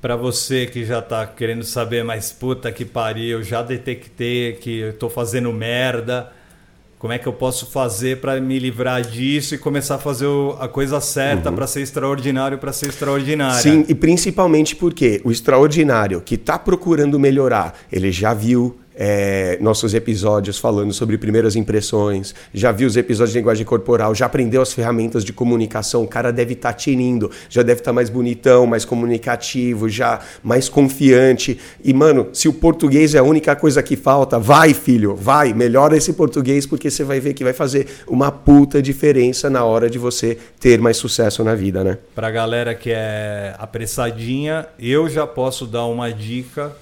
[0.02, 4.94] Pra você que já tá querendo saber, mas puta que pariu, já detectei que eu
[4.94, 6.32] tô fazendo merda.
[7.00, 10.58] Como é que eu posso fazer pra me livrar disso e começar a fazer o-
[10.60, 13.62] a coisa certa pra ser extraordinário, pra ser extraordinária?
[13.62, 19.94] Sim, e principalmente porque o extraordinário que está procurando melhorar, ele já viu é, nossos
[19.94, 24.74] episódios falando sobre primeiras impressões, já viu os episódios de linguagem corporal, já aprendeu as
[24.74, 29.88] ferramentas de comunicação, o cara deve estar tinindo, já deve estar mais bonitão, mais comunicativo,
[29.88, 31.58] já mais confiante.
[31.82, 35.96] E, mano, se o português é a única coisa que falta, vai, filho, vai, melhora
[35.96, 39.98] esse português, porque você vai ver que vai fazer uma puta diferença na hora de
[39.98, 41.98] você ter mais sucesso na vida, né?
[42.14, 46.76] Pra galera que é apressadinha, eu já posso dar uma dica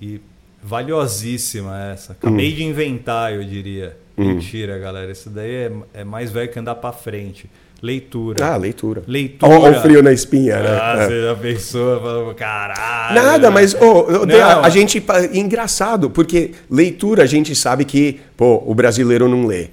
[0.00, 0.18] e
[0.66, 2.12] valiosíssima essa.
[2.12, 2.56] Acabei Hum.
[2.56, 3.96] de inventar, eu diria.
[4.16, 5.12] Mentira, galera.
[5.12, 7.50] Isso daí é, é mais velho que andar pra frente.
[7.82, 8.42] Leitura.
[8.42, 9.02] Ah, leitura.
[9.06, 9.52] Leitura.
[9.52, 10.78] Olha o frio na espinha, né?
[10.80, 11.06] Ah, É.
[11.06, 12.00] você já pensou?
[12.00, 13.14] Falou, Caralho.
[13.14, 14.64] Nada, mas ô, ô, Dea, Não.
[14.64, 15.04] a gente.
[15.34, 19.68] Engraçado, porque leitura a gente sabe que, pô, o brasileiro não lê.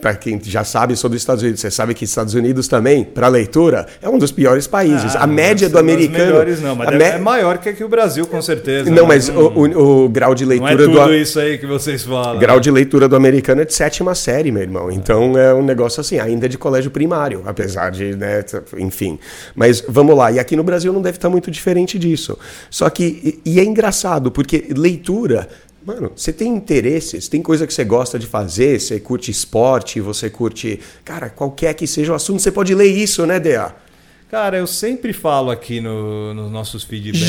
[0.00, 3.28] Para quem já sabe sobre os Estados Unidos, você sabe que Estados Unidos também, para
[3.28, 5.14] leitura, é um dos piores países.
[5.14, 6.24] Ah, a média do americano.
[6.24, 8.90] melhores, não, mas é, me- é maior que aqui o Brasil, com certeza.
[8.90, 11.14] Não, mas não, o, o- o grau de não leitura é tudo do.
[11.14, 12.40] isso aí que vocês falam.
[12.40, 14.90] Grau de leitura do americano é de sétima série, meu irmão.
[14.90, 18.44] Então é um negócio assim, ainda de colégio primário, apesar de, né,
[18.78, 19.16] enfim.
[19.54, 22.36] Mas vamos lá, e aqui no Brasil não deve estar muito diferente disso.
[22.68, 25.48] Só que, e é engraçado, porque leitura.
[25.86, 30.28] Mano, você tem interesses, tem coisa que você gosta de fazer, você curte esporte, você
[30.28, 30.80] curte.
[31.04, 33.72] Cara, qualquer que seja o assunto, você pode ler isso, né, DA?
[34.28, 37.20] Cara, eu sempre falo aqui no- nos nossos feedbacks.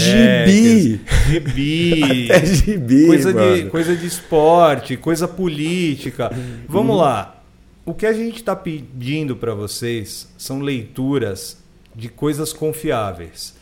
[0.52, 1.02] Gibi.
[1.30, 2.32] Gibi.
[2.34, 3.70] Até gibi, coisa, de, mano.
[3.70, 6.32] coisa de esporte, coisa política.
[6.68, 7.44] Vamos lá.
[7.86, 11.58] O que a gente está pedindo para vocês são leituras
[11.96, 13.56] de coisas confiáveis.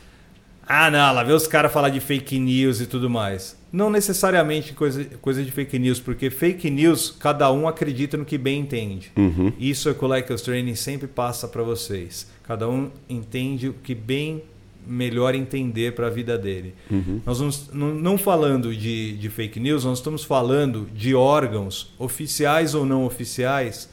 [0.66, 3.56] Ah, não, lá vê os caras falar de fake news e tudo mais.
[3.76, 8.38] Não necessariamente coisa, coisa de fake news, porque fake news, cada um acredita no que
[8.38, 9.12] bem entende.
[9.18, 9.52] Uhum.
[9.60, 12.26] Isso é o que o Like Training sempre passa para vocês.
[12.44, 14.44] Cada um entende o que bem
[14.88, 16.74] melhor entender para a vida dele.
[16.90, 17.20] Uhum.
[17.26, 22.74] Nós não, não, não falando de, de fake news, nós estamos falando de órgãos, oficiais
[22.74, 23.90] ou não oficiais,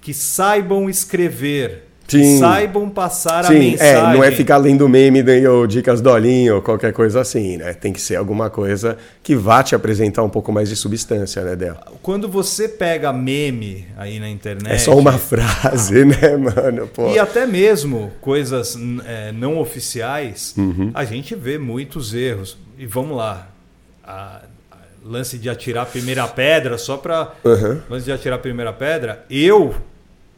[0.00, 2.38] que saibam escrever, Sim.
[2.38, 3.94] saibam passar a Sim, mensagem.
[4.10, 7.72] é, não é ficar lendo meme né, ou dicas dolinho ou qualquer coisa assim, né?
[7.74, 11.54] Tem que ser alguma coisa que vá te apresentar um pouco mais de substância, né,
[11.56, 11.76] Del?
[12.02, 14.72] Quando você pega meme aí na internet.
[14.74, 16.86] É só uma frase, né, mano?
[16.88, 17.10] Pô.
[17.12, 20.90] E até mesmo coisas é, não oficiais, Uhum.
[20.94, 22.56] a gente vê muitos erros.
[22.78, 23.48] E vamos lá.
[24.02, 27.32] A, a- lance de atirar a primeira pedra, só para.
[27.44, 27.78] Uhum.
[27.88, 29.74] Lance de atirar a primeira pedra, eu,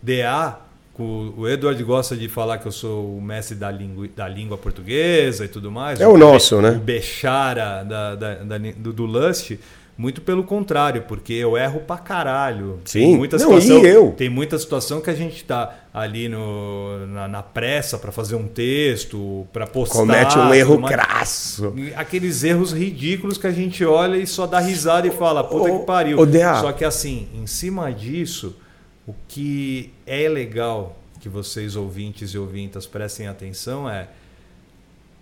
[0.02, 0.56] DA,
[1.00, 5.44] o Edward gosta de falar que eu sou o mestre da língua, da língua portuguesa
[5.44, 6.00] e tudo mais.
[6.00, 6.70] É o nosso, né?
[6.72, 9.52] O Bechara da, da- da- do, do Lust.
[9.96, 12.80] Muito pelo contrário, porque eu erro pra caralho.
[12.84, 13.00] Sim.
[13.00, 14.14] Tem muita Não, situação, e eu?
[14.16, 18.48] tem muita situação que a gente tá ali no, na, na pressa para fazer um
[18.48, 19.98] texto, para postar.
[19.98, 21.74] Comete um erro uma- crasso.
[21.94, 25.80] Aqueles erros ridículos que a gente olha e só dá risada e fala, puta Ô,
[25.80, 26.18] que pariu.
[26.18, 26.26] ô.
[26.60, 28.56] Só que assim, em cima disso,
[29.06, 34.08] o que é legal que vocês ouvintes e ouvintas prestem atenção é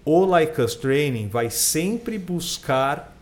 [0.04, 3.14] o Like Us Training vai sempre buscar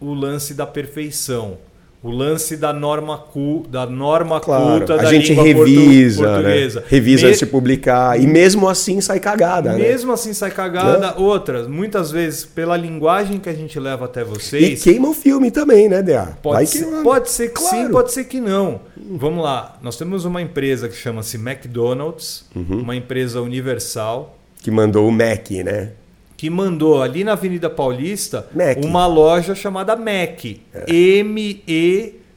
[0.00, 1.58] o lance da perfeição.
[2.04, 6.22] O lance da norma, cu, da norma Claro, culta a da gente língua portu- revisa,
[6.22, 6.80] portuguesa.
[6.80, 6.86] né?
[6.90, 8.20] Revisa Me- de publicar.
[8.20, 9.78] E mesmo assim sai cagada, né?
[9.78, 11.14] mesmo assim sai cagada.
[11.18, 14.82] Outras, muitas vezes, pela linguagem que a gente leva até E vocês.
[14.82, 16.02] queima o filme também, né?
[16.02, 17.90] Vai Pode ser, pode ser que sim, Claro.
[17.90, 18.80] pode ser que não.
[19.12, 19.78] Vamos lá.
[19.82, 22.80] Nós temos uma empresa que chama-se McDonald's, Uhum.
[22.82, 25.90] uma empresa universal, Que mandou o Mac, né?
[26.36, 28.78] Que mandou ali na Avenida Paulista Mac.
[28.84, 30.44] uma loja chamada Mac.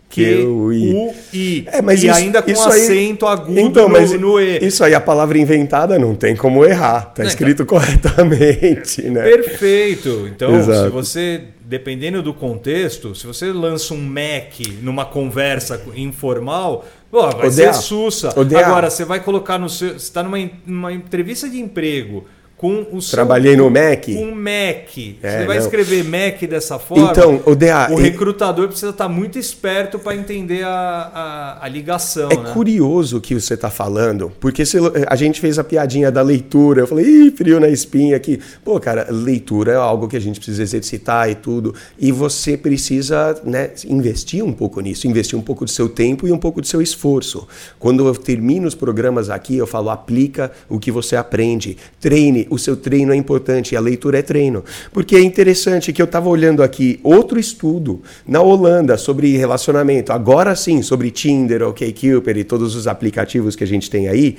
[0.10, 1.66] M-E-Q-U-I.
[1.72, 4.60] É, mas e isso- ainda com isso aí- acento agudo Então, no, mas no E.
[4.66, 7.12] isso aí, a palavra inventada não tem como errar.
[7.14, 9.24] Tá Não, escrito corretamente, né?
[9.24, 10.28] Perfeito.
[10.34, 10.84] Então, Exato.
[10.86, 17.52] se você, dependendo do contexto, se você lança um Mac numa conversa informal, pô, vai
[17.52, 18.30] ser sussa.
[18.30, 19.90] Agora, você vai colocar no seu.
[19.90, 22.26] Você está numa, numa entrevista de emprego
[22.58, 23.12] com o seu.
[23.12, 24.06] Trabalhei no Mac.
[24.06, 24.98] Com Mac.
[25.22, 25.64] É, você vai não.
[25.64, 27.12] escrever Mac dessa forma.
[27.12, 32.30] Então, o e- recrutador precisa estar muito esperto para entender a, a, a ligação.
[32.32, 32.52] É né?
[32.54, 36.82] curioso o que você está falando, porque se- a gente fez a piadinha da leitura.
[36.82, 38.40] Eu falei, ih, frio na espinha aqui.
[38.66, 41.76] Pô, cara, leitura é algo que a gente precisa exercitar e tudo.
[42.00, 46.32] E você precisa né, investir um pouco nisso, investir um pouco do seu tempo e
[46.32, 47.48] um pouco do seu esforço.
[47.78, 51.78] Quando eu termino os programas aqui, eu falo, aplica o que você aprende.
[52.00, 54.64] Treine, o seu treino é importante, a leitura é treino.
[54.92, 60.56] Porque é interessante que eu estava olhando aqui outro estudo na Holanda sobre relacionamento, agora
[60.56, 64.38] sim, sobre Tinder, OkCupid e todos os aplicativos que a gente tem aí,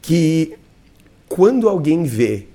[0.00, 0.54] que
[1.28, 2.46] quando alguém vê,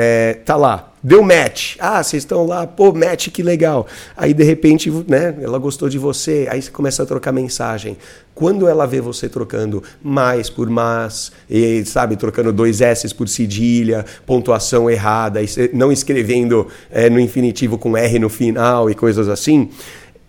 [0.00, 3.84] é, tá lá, deu match, ah, vocês estão lá, pô, match, que legal.
[4.16, 7.96] Aí de repente, né, ela gostou de você, aí você começa a trocar mensagem.
[8.32, 14.04] Quando ela vê você trocando mais por mas, e, sabe, trocando dois S por cedilha,
[14.24, 19.68] pontuação errada, e não escrevendo é, no infinitivo com R no final e coisas assim.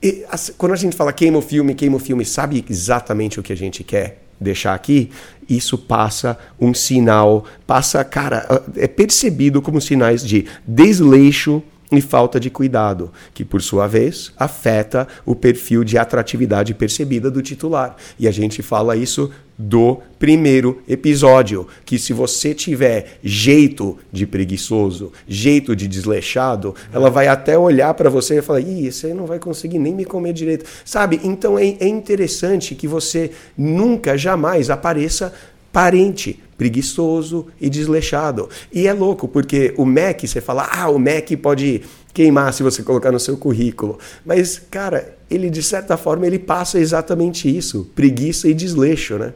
[0.02, 3.44] E, as- quando a gente fala queima o filme, queima o filme, sabe exatamente o
[3.44, 5.10] que a gente quer deixar aqui?
[5.50, 12.50] Isso passa um sinal, passa, cara, é percebido como sinais de desleixo e falta de
[12.50, 17.96] cuidado, que por sua vez afeta o perfil de atratividade percebida do titular.
[18.20, 25.12] E a gente fala isso do primeiro episódio, que se você tiver jeito de preguiçoso,
[25.28, 29.38] jeito de desleixado, ela vai até olhar para você e falar: "Ih, aí não vai
[29.38, 30.66] conseguir nem me comer direito".
[30.86, 31.20] Sabe?
[31.26, 35.34] Então é, é interessante que você nunca jamais apareça
[35.72, 38.50] parente, preguiçoso e desleixado.
[38.72, 41.82] E é louco, porque o Mac, você fala, ah, o Mac pode
[42.14, 43.98] queimar se você colocar no seu currículo.
[44.26, 49.34] Mas, cara, ele de certa forma ele passa exatamente isso, preguiça e desleixo, né?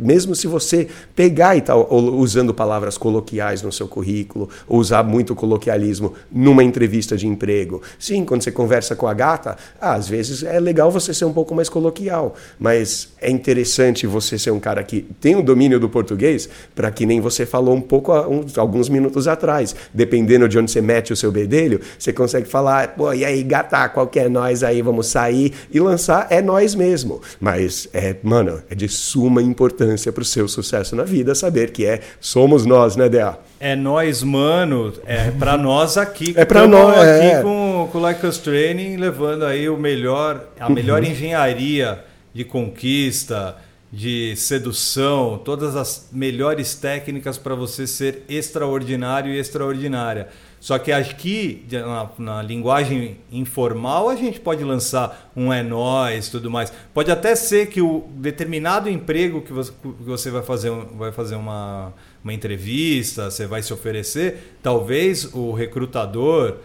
[0.00, 5.34] Mesmo se você pegar e tal, usando palavras coloquiais no seu currículo, ou usar muito
[5.34, 7.82] coloquialismo numa entrevista de emprego.
[7.98, 11.54] Sim, quando você conversa com a gata, às vezes é legal você ser um pouco
[11.54, 16.48] mais coloquial, mas é interessante você ser um cara que tem o domínio do português,
[16.74, 19.76] para que nem você falou um pouco uns, alguns minutos atrás.
[19.92, 23.88] Dependendo de onde você mete o seu bedelho, você consegue falar, pô, e aí, gata,
[23.90, 27.20] qual que é nós aí, vamos sair e lançar, é nós mesmo.
[27.38, 31.70] Mas, é, mano, é de suma importância importância para o seu sucesso na vida saber
[31.72, 33.38] que é somos nós, né, DA?
[33.58, 34.92] É nós, mano.
[35.04, 36.32] É para nós aqui.
[36.36, 36.96] É para nós.
[36.96, 37.42] aqui é.
[37.42, 41.10] com, com o Like Us Training, levando aí o melhor, a melhor Uhum.
[41.10, 43.56] engenharia de conquista,
[43.92, 50.28] de sedução, todas as melhores técnicas para você ser extraordinário e extraordinária.
[50.64, 56.50] Só que aqui, na, na linguagem informal, a gente pode lançar um é nós, tudo
[56.50, 56.72] mais.
[56.94, 61.34] Pode até ser que o determinado emprego que você, que você vai fazer, vai fazer
[61.34, 61.92] uma,
[62.22, 66.56] uma entrevista, você vai se oferecer, talvez o recrutador,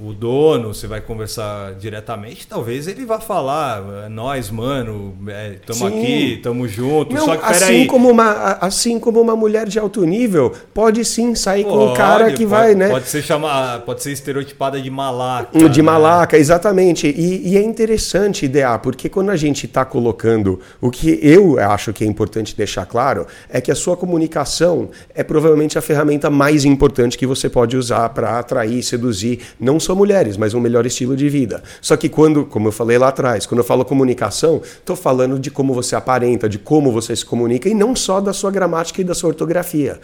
[0.00, 5.12] o dono, você vai conversar diretamente, talvez ele vá falar, "É nós, mano,
[5.54, 6.02] estamos Sim.
[6.02, 7.14] aqui, estamos juntos.
[7.16, 7.86] Não, Só que assim peraí.
[7.86, 11.96] como uma assim como uma mulher de alto nível pode sim sair com um Pode,
[11.98, 12.88] cara que pode- vai, né?
[12.90, 15.68] Pode ser chamar, pode ser estereotipada de malaca.
[15.68, 15.86] De né?
[15.90, 17.08] malaca, exatamente.
[17.08, 21.92] E, e é interessante, IDEA, porque quando a gente está colocando o que eu acho
[21.92, 26.64] que é importante deixar claro é que a sua comunicação é provavelmente a ferramenta mais
[26.64, 31.16] importante que você pode usar para atrair, seduzir não só mulheres, mas um melhor estilo
[31.16, 31.62] de vida.
[31.80, 35.50] Só que quando, como eu falei lá atrás, quando eu falo comunicação, estou falando de
[35.50, 39.04] como você aparenta, de como você se comunica e não só da sua gramática e
[39.04, 40.00] da sua ortografia.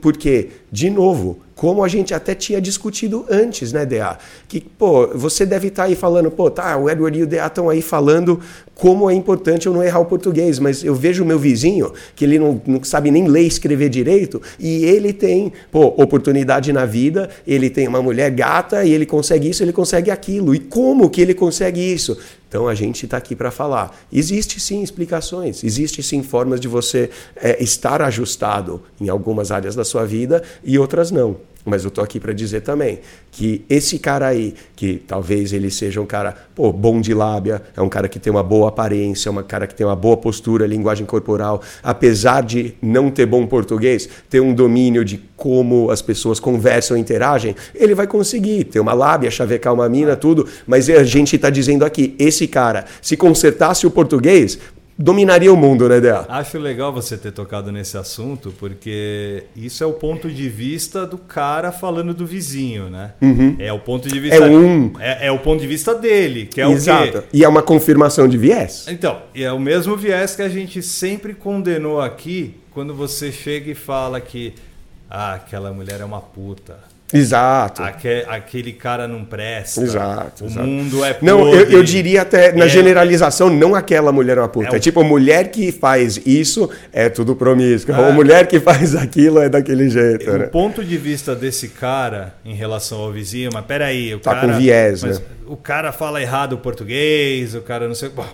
[0.00, 4.18] Porque, de novo, como a gente até tinha discutido antes, né, DA?
[4.46, 7.70] Que, pô, você deve estar aí falando, pô, tá, o Edward e o DA estão
[7.70, 8.38] aí falando
[8.74, 12.26] como é importante eu não errar o português, mas eu vejo o meu vizinho, que
[12.26, 16.84] ele não, não sabe nem ler e escrever direito, e ele tem, pô, oportunidade na
[16.84, 20.54] vida, ele tem uma mulher gata, e ele consegue isso, ele consegue aquilo.
[20.54, 22.18] E como que ele consegue isso?
[22.48, 23.96] Então a gente está aqui para falar.
[24.12, 29.84] Existe sim explicações, existe sim formas de você é, estar ajustado em algumas áreas da
[29.84, 31.36] sua vida e outras não.
[31.66, 33.00] Mas eu tô aqui para dizer também
[33.32, 37.82] que esse cara aí, que talvez ele seja um cara pô, bom de lábia, é
[37.82, 40.64] um cara que tem uma boa aparência, é um cara que tem uma boa postura,
[40.64, 46.38] linguagem corporal, apesar de não ter bom português, ter um domínio de como as pessoas
[46.38, 50.48] conversam e interagem, ele vai conseguir ter uma lábia, chavecar uma mina, tudo.
[50.66, 54.58] Mas a gente está dizendo aqui, esse cara, se consertasse o português,
[54.98, 56.24] dominaria o mundo, né, Dea?
[56.28, 61.18] Acho legal você ter tocado nesse assunto, porque isso é o ponto de vista do
[61.18, 63.12] cara falando do vizinho, né?
[63.58, 64.36] É o ponto de vista.
[64.36, 64.92] É um.
[64.98, 67.18] É, é o ponto de vista dele, que é Exato.
[67.18, 67.28] o quê?
[67.32, 68.86] E é uma confirmação de viés.
[68.88, 73.70] Então, e é o mesmo viés que a gente sempre condenou aqui quando você chega
[73.70, 74.54] e fala que
[75.10, 76.78] ah, aquela mulher é uma puta.
[77.12, 77.82] Exato.
[77.82, 79.80] Aque- aquele cara não presta.
[79.80, 80.66] Exato, O exato.
[80.66, 81.74] mundo é Não, eu, podre.
[81.76, 82.68] eu diria até, na É.
[82.68, 84.70] generalização, não aquela mulher é uma puta.
[84.70, 87.94] É É, o- tipo, mulher que faz isso é tudo promíscuo.
[87.94, 87.98] É.
[88.08, 90.30] Ou mulher que faz aquilo é daquele jeito.
[90.32, 90.46] né?
[90.46, 94.48] O ponto de vista desse cara em relação ao vizinho, mas peraí, o Tá cara.
[94.52, 95.16] com viés, né?
[95.46, 98.08] O cara fala errado o português, o cara não sei.
[98.08, 98.26] Bom,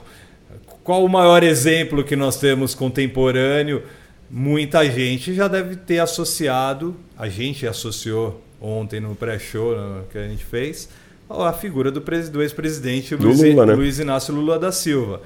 [0.83, 3.83] qual o maior exemplo que nós temos contemporâneo?
[4.31, 10.27] Muita gente já deve ter associado, a gente associou ontem no pré-show no- que a
[10.29, 10.89] gente fez,
[11.29, 13.75] a figura do, do ex-presidente Luiz, né?
[13.75, 15.21] Luiz Inácio Lula da Silva.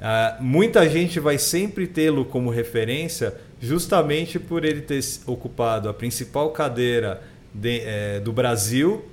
[0.00, 6.50] Ah, muita gente vai sempre tê-lo como referência justamente por ele ter ocupado a principal
[6.50, 7.22] cadeira
[7.54, 9.04] de- eh, do Brasil,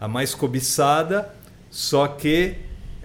[0.00, 1.28] a mais cobiçada,
[1.70, 2.54] só que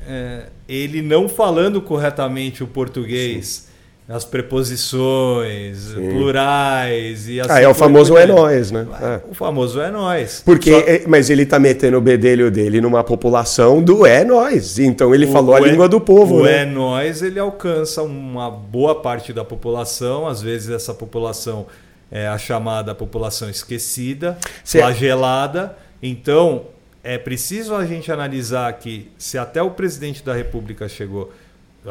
[0.09, 3.66] eh, ele não falando corretamente o português,
[4.09, 8.87] as preposições, plurais e assim Ah, é o famoso é nós, né?
[9.01, 9.19] É.
[9.29, 10.41] O famoso é nós.
[10.45, 14.79] Porque, Só- é, mas ele tá metendo o bedelho dele numa população do é nós.
[14.79, 16.61] Então ele falou a O é- língua do povo, O né?
[16.61, 20.27] é nós, ele alcança uma boa parte da população.
[20.27, 21.65] Às vezes essa população
[22.09, 25.75] é a chamada população esquecida, Cê- flagelada.
[26.01, 26.63] Então
[27.03, 31.31] é preciso a gente analisar que se até o presidente da República chegou,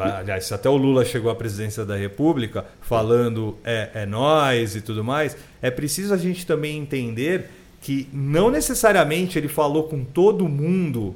[0.01, 4.81] aliás, se até o Lula chegou à presidência da República falando é, é nós e
[4.81, 7.49] tudo mais, é preciso a gente também entender
[7.81, 11.15] que não necessariamente ele falou com todo mundo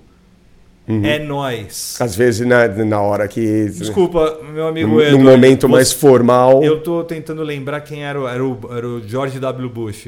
[0.88, 1.06] Uhum.
[1.06, 1.96] é nós.
[2.02, 3.66] Às vezes na, na hora que.
[3.70, 6.64] Desculpa, meu amigo Num, num Edward, momento você- mais formal.
[6.64, 9.70] Eu tô tentando lembrar quem era, o- era, o, era o George W.
[9.70, 10.08] Bush.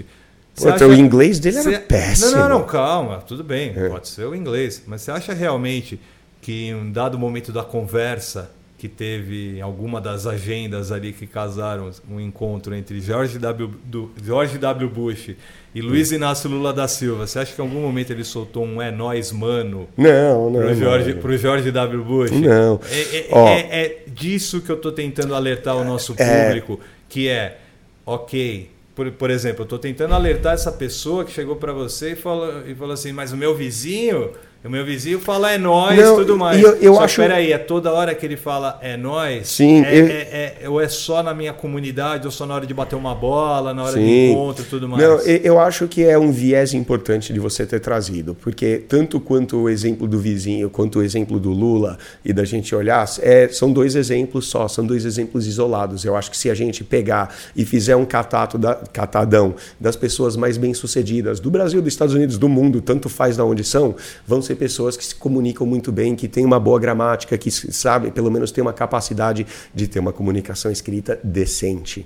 [0.56, 2.32] Puta, o inglês dele era Você- péssimo.
[2.32, 3.88] Não, não, não, calma, tudo bem, É.
[3.88, 4.84] pode ser o inglês.
[4.88, 6.00] Mas você acha realmente
[6.42, 8.50] que em um dado momento da conversa
[8.84, 13.70] que teve alguma das agendas ali que casaram um encontro entre George W.
[13.86, 14.90] do- George w.
[14.90, 15.30] Bush
[15.74, 18.82] e Luiz Inácio Lula da Silva, você acha que em algum momento ele soltou um
[18.82, 19.88] é nós, mano?
[19.96, 20.60] Não, não.
[20.60, 21.22] Pro George, não.
[21.22, 22.04] pro George W.
[22.04, 22.32] Bush.
[22.32, 22.78] Não.
[22.92, 23.48] É, é- Ó.
[23.48, 26.48] é- é disso que eu estou tentando alertar o nosso É.
[26.48, 26.78] público,
[27.08, 27.60] que é,
[28.06, 32.16] ok, por, por exemplo, eu estou tentando alertar essa pessoa que chegou para você e
[32.18, 34.32] falou, e falou assim, mas o meu vizinho,
[34.66, 36.58] O meu vizinho fala é nós Não, tudo mais.
[36.58, 39.50] e eu- eu Só acho- peraí, é toda hora que ele fala é nós?
[39.50, 42.66] Sim, É, eu- é- é- ou é só na minha comunidade, ou só na hora
[42.66, 44.32] de bater uma bola, na hora de Sim.
[44.32, 45.04] encontro e tudo mais?
[45.04, 49.20] Não, e- eu acho que é um viés importante de você ter trazido, porque tanto
[49.20, 53.50] quanto o exemplo do vizinho, quanto o exemplo do Lula e da gente olhar, é,
[53.50, 56.06] são dois exemplos só, são dois exemplos isolados.
[56.06, 60.38] Eu acho que se a gente pegar e fizer um catato da, catadão das pessoas
[60.38, 63.94] mais bem-sucedidas do Brasil, dos Estados Unidos, do mundo, tanto faz da onde são,
[64.26, 68.12] vão ser pessoas que se comunicam muito bem, que têm uma boa gramática, que sabe,
[68.12, 72.06] pelo menos têm uma capacidade de ter uma comunicação escrita decente.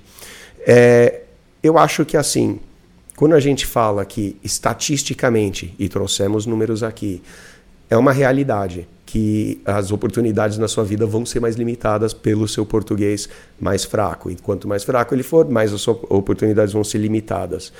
[0.66, 1.22] É,
[1.62, 2.60] eu acho que assim,
[3.16, 7.22] quando a gente fala que estatisticamente, e trouxemos números aqui,
[7.90, 12.66] é uma realidade que as oportunidades na sua vida vão ser mais limitadas pelo seu
[12.66, 13.26] português
[13.58, 14.30] mais fraco.
[14.30, 17.72] E quanto mais fraco ele for, mais as oportunidades vão ser limitadas.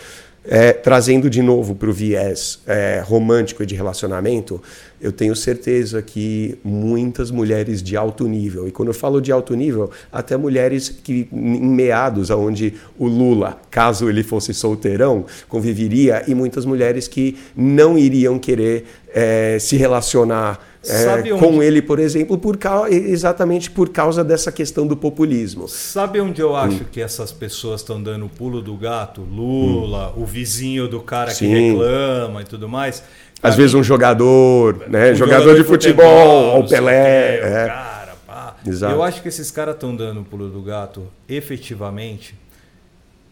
[0.51, 4.63] É, trazendo de novo para o viés é, romântico e de relacionamento,
[4.99, 9.55] eu tenho certeza que muitas mulheres de alto nível, e quando eu falo de alto
[9.55, 16.35] nível, até mulheres que em meados, onde o Lula, caso ele fosse solteirão, conviveria, e
[16.35, 22.59] muitas mulheres que não iriam querer é, se relacionar é, com ele, por exemplo, por
[22.91, 25.69] exatamente por causa dessa questão do populismo.
[25.69, 29.23] Sabe onde eu acho que essas pessoas estão dando o pulo do gato?
[29.23, 31.71] Lula, o vizinho do cara que Sim.
[31.71, 33.03] reclama e tudo mais.
[33.43, 35.13] Às vezes um jogador, né?
[35.13, 37.37] um jogador, de futebol, ou o Pelé.
[37.37, 37.67] é.
[37.67, 38.57] cara, pá.
[38.67, 38.95] Exato.
[38.95, 42.35] Eu acho que esses caras estão dando o pulo do gato efetivamente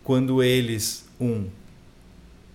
[0.05, 1.47] quando eles, um,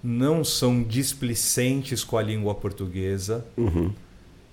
[0.01, 3.45] não são displicentes com a língua portuguesa.
[3.57, 3.91] Uhum.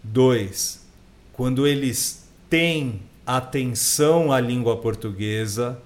[0.02, 0.86] Dois,
[1.32, 5.78] quando eles têm atenção à língua portuguesa.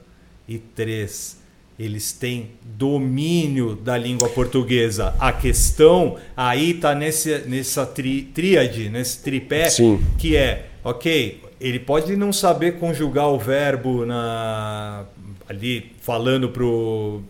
[0.48, 1.38] E três,
[1.78, 5.14] eles têm domínio da língua portuguesa.
[5.18, 10.00] A questão aí está nessa tri, tríade, nesse tripé, Sim.
[10.18, 15.04] que é, ok, ele pode não saber conjugar o verbo na
[15.48, 17.22] ali falando pro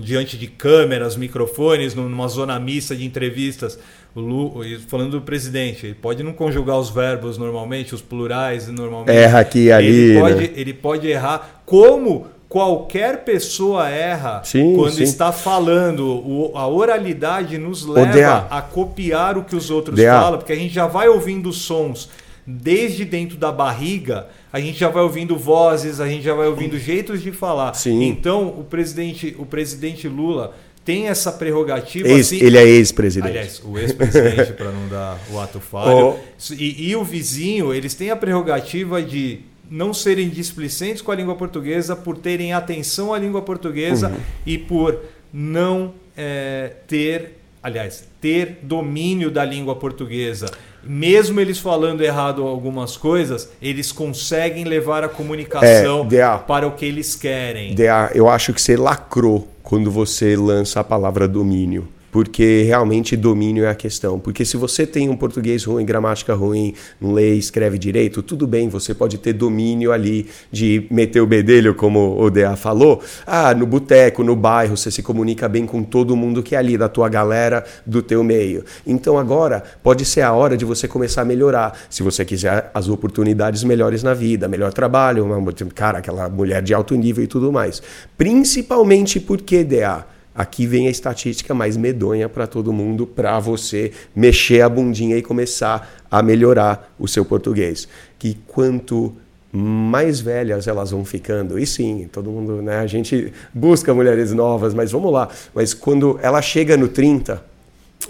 [0.00, 3.78] diante de câmeras, microfones, numa zona mista de entrevistas,
[4.16, 9.14] o falando do presidente, ele pode não conjugar os verbos normalmente, os plurais normalmente.
[9.14, 10.50] Erra aqui e ali, Ele pode, né?
[10.56, 15.02] ele pode errar como qualquer pessoa erra Sim, quando sim.
[15.02, 16.06] está falando.
[16.06, 20.72] O- a oralidade nos leva a copiar o que os outros falam, porque a gente
[20.72, 22.08] já vai ouvindo sons
[22.46, 26.78] desde dentro da barriga, a gente já vai ouvindo vozes, a gente já vai ouvindo
[26.78, 27.74] jeitos de falar.
[27.74, 28.04] Sim.
[28.04, 30.54] Então, o presidente, o presidente Lula
[30.86, 33.28] tem essa prerrogativa Ex- assim, ele é ex-presidente.
[33.30, 36.14] Aliás, o ex-presidente, para não dar o ato falho.
[36.16, 36.54] Oh.
[36.56, 41.34] E, e o vizinho, eles têm a prerrogativa de não serem displicentes com a língua
[41.34, 44.16] portuguesa, por terem atenção à língua portuguesa Uhum.
[44.46, 45.00] e por
[45.32, 50.46] não eh, ter, aliás, ter domínio da língua portuguesa.
[50.88, 56.38] Mesmo eles falando errado algumas coisas, eles conseguem levar a comunicação É, DA.
[56.38, 57.74] para o que eles querem.
[57.74, 61.88] DA, eu acho que você lacrou quando você lança a palavra domínio.
[62.16, 64.18] Porque realmente domínio é a questão.
[64.18, 68.70] Porque se você tem um português ruim, gramática ruim, não lê escreve direito, tudo bem,
[68.70, 73.02] você pode ter domínio ali de meter o bedelho, como o DA falou.
[73.26, 76.78] Ah, no boteco, no bairro, você se comunica bem com todo mundo que é ali,
[76.78, 78.64] da tua galera, do teu meio.
[78.86, 81.78] Então agora pode ser a hora de você começar a melhorar.
[81.90, 86.72] Se você quiser as oportunidades melhores na vida, melhor trabalho, uma, cara, aquela mulher de
[86.72, 87.82] alto nível e tudo mais.
[88.16, 94.60] Principalmente porque, DA, aqui vem a estatística mais medonha para todo mundo, para você mexer
[94.60, 97.88] a bundinha e começar a melhorar o seu português.
[98.18, 99.14] Que quanto
[99.52, 104.74] mais velhas elas vão ficando, e sim, todo mundo, né, a gente busca mulheres novas,
[104.74, 107.42] mas vamos lá, mas quando ela chega no 30,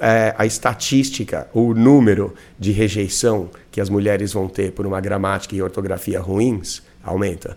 [0.01, 5.55] é, a estatística, o número de rejeição que as mulheres vão ter por uma gramática
[5.55, 7.57] e ortografia ruins aumenta.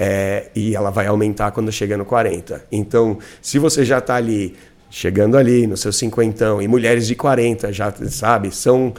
[0.00, 2.64] É, e ela vai aumentar quando chega no 40.
[2.70, 4.54] Então, se você já está ali,
[4.88, 8.94] chegando ali no seu cinquentão, e mulheres de 40 já, sabe, são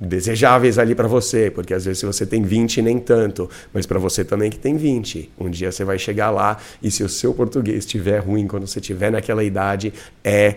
[0.00, 4.24] desejáveis ali para você, porque às vezes você tem 20, nem tanto, mas para você
[4.24, 5.30] também que tem 20.
[5.38, 8.80] Um dia você vai chegar lá e se o seu português estiver ruim quando você
[8.80, 9.92] estiver naquela idade,
[10.24, 10.56] é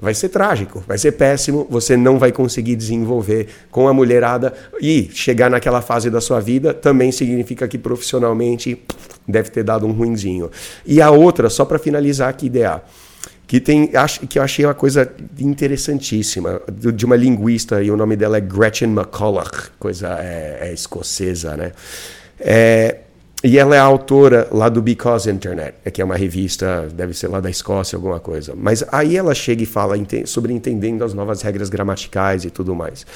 [0.00, 5.10] vai ser trágico, vai ser péssimo, você não vai conseguir desenvolver com a mulherada e
[5.12, 8.82] chegar naquela fase da sua vida também significa que profissionalmente
[9.28, 10.50] deve ter dado um ruinzinho.
[10.86, 12.82] E a outra, só para finalizar aqui, DA,
[13.46, 18.16] que tem, acho, que eu achei uma coisa interessantíssima, de uma linguista, e o nome
[18.16, 21.72] dela é Gretchen McCulloch, coisa é, é escocesa, né?
[22.38, 22.98] É,
[23.42, 27.40] E ela é autora lá do Because Internet, que é uma revista, deve ser lá
[27.40, 28.52] da Escócia, alguma coisa.
[28.54, 29.94] Mas aí ela chega e fala
[30.26, 33.06] sobre entendendo as novas regras gramaticais e tudo mais.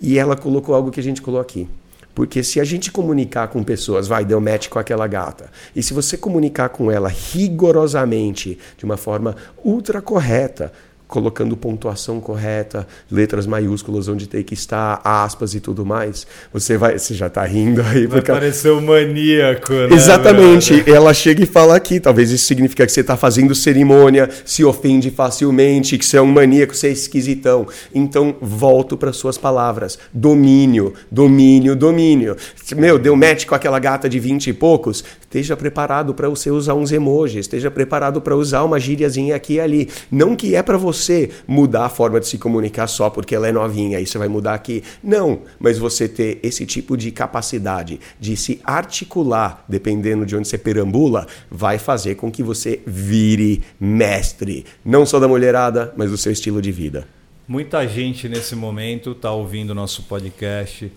[0.00, 1.68] E ela colocou algo que a gente colocou aqui.
[2.14, 5.92] Porque se a gente comunicar com pessoas, vai, deu match com aquela gata, e se
[5.92, 10.72] você comunicar com ela rigorosamente, de uma forma ultra correta,
[11.14, 16.98] colocando pontuação correta, letras maiúsculas onde tem que estar, aspas e tudo mais, você vai,
[16.98, 19.90] você já está rindo aí vai porque parecer um maníaco, né?
[19.92, 20.82] Exatamente.
[20.90, 25.08] Ela chega e fala aqui, talvez isso significa que você está fazendo cerimônia, se ofende
[25.08, 27.64] facilmente, que você é um maníaco, você é esquisitão.
[27.94, 29.96] Então, volto para suas palavras.
[30.12, 32.36] Domínio, domínio, domínio.
[32.74, 36.74] Meu, deu match com aquela gata de 20 e poucos, esteja preparado para você usar
[36.74, 39.88] uns emojis, esteja preparado para usar uma gíriazinha aqui e ali.
[40.10, 41.03] Não que é para você
[41.46, 44.54] mudar a forma de se comunicar só porque ela é novinha, aí você vai mudar
[44.54, 44.82] aqui.
[45.02, 50.58] Não, mas você ter esse tipo de capacidade de se articular, dependendo de onde você
[50.58, 56.32] perambula, vai fazer com que você vire mestre, não só da mulherada, mas do seu
[56.32, 57.06] estilo de vida.
[57.46, 60.90] Muita gente nesse momento está ouvindo nosso podcast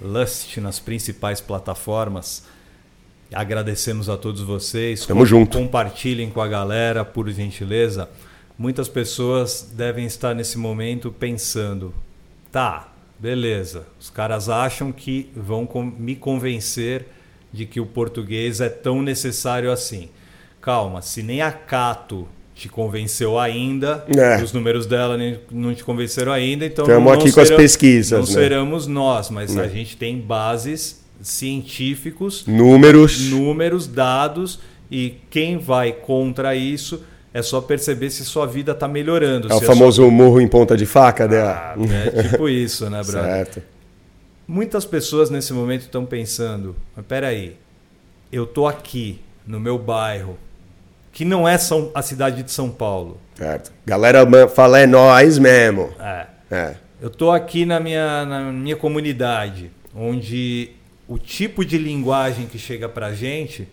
[0.00, 2.44] Lust nas principais plataformas
[3.34, 5.06] Agradecemos a todos vocês.
[5.06, 5.56] Tamo junto.
[5.58, 8.08] Compartilhem com a galera, por gentileza.
[8.58, 11.94] Muitas pessoas devem estar nesse momento pensando:
[12.50, 17.06] tá, beleza, os caras acham que vão me convencer
[17.52, 20.08] de que o português é tão necessário assim.
[20.60, 24.42] Calma, se nem a Cato te convenceu ainda, é.
[24.42, 25.16] os números dela
[25.50, 28.12] não te convenceram ainda, então estamos aqui com as pesquisas.
[28.12, 28.40] Não né?
[28.40, 29.62] seremos nós, mas é.
[29.62, 37.02] a gente tem bases científicos, números, números, dados e quem vai contra isso
[37.34, 39.50] é só perceber se sua vida está melhorando.
[39.50, 40.10] É o famoso sua...
[40.10, 41.40] morro em ponta de faca, né?
[41.40, 41.74] Ah,
[42.14, 43.22] é tipo isso, né, brother?
[43.22, 43.62] Certo.
[44.46, 47.56] Muitas pessoas nesse momento estão pensando, mas peraí,
[48.30, 50.36] eu tô aqui no meu bairro,
[51.12, 53.18] que não é São, a cidade de São Paulo.
[53.34, 53.72] Certo.
[53.86, 55.90] Galera fala é nós mesmo.
[55.98, 56.26] É.
[56.50, 56.74] é.
[57.00, 60.70] Eu tô aqui na minha, na minha comunidade, onde
[61.08, 63.68] o tipo de linguagem que chega para a gente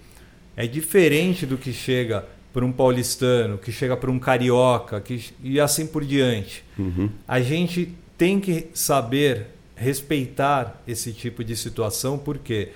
[0.56, 5.60] é diferente do que chega para um paulistano, que chega para um carioca, que, e
[5.60, 6.64] assim por diante.
[6.78, 7.10] Uhum.
[7.28, 12.70] A gente tem que saber respeitar esse tipo de situação, por quê?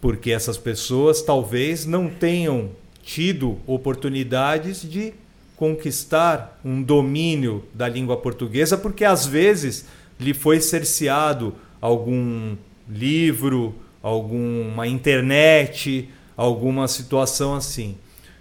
[0.00, 2.70] Porque essas pessoas talvez não tenham
[3.02, 5.14] tido oportunidades de
[5.56, 9.86] conquistar um domínio da língua portuguesa, porque às vezes
[10.18, 12.56] lhe foi cerceado algum
[12.88, 17.96] livro, alguma internet, alguma situação assim.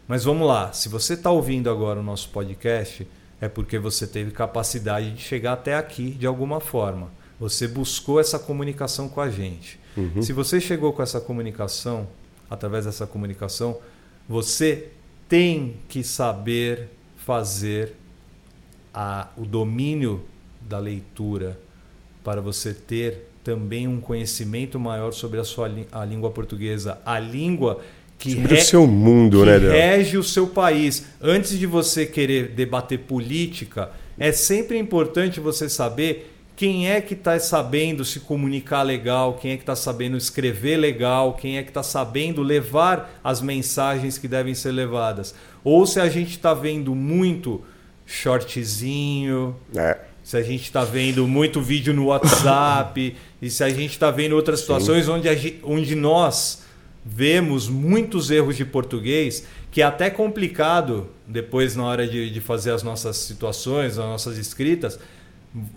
[0.08, 3.08] Mas vamos lá, se você está ouvindo agora o nosso podcast,
[3.41, 7.10] é porque você teve capacidade de chegar até aqui de alguma forma.
[7.39, 9.80] Você buscou essa comunicação com a gente.
[9.97, 10.22] Uhum.
[10.22, 12.08] Se você chegou com essa comunicação,
[12.49, 13.80] através dessa comunicação,
[14.28, 14.89] você
[15.28, 17.95] tem que saber fazer
[18.93, 20.24] a, o domínio
[20.62, 21.60] da leitura
[22.24, 27.82] para você ter também um conhecimento maior sobre a sua a língua portuguesa, a língua
[28.18, 31.05] que, re, o seu mundo, que né, rege o seu país.
[31.22, 37.38] Antes de você querer debater política, é sempre importante você saber quem é que está
[37.38, 41.84] sabendo se comunicar legal, quem é que está sabendo escrever legal, quem é que está
[41.84, 45.36] sabendo levar as mensagens que devem ser levadas.
[45.63, 47.61] Ou se a gente está vendo muito
[48.05, 49.55] shortzinho.
[49.76, 54.09] É se a gente está vendo muito vídeo no WhatsApp e se a gente está
[54.09, 56.64] vendo outras situações onde, gente, onde nós
[57.06, 62.72] vemos muitos erros de português que é até complicado depois na hora de, de fazer
[62.72, 64.97] as nossas situações, as nossas escritas,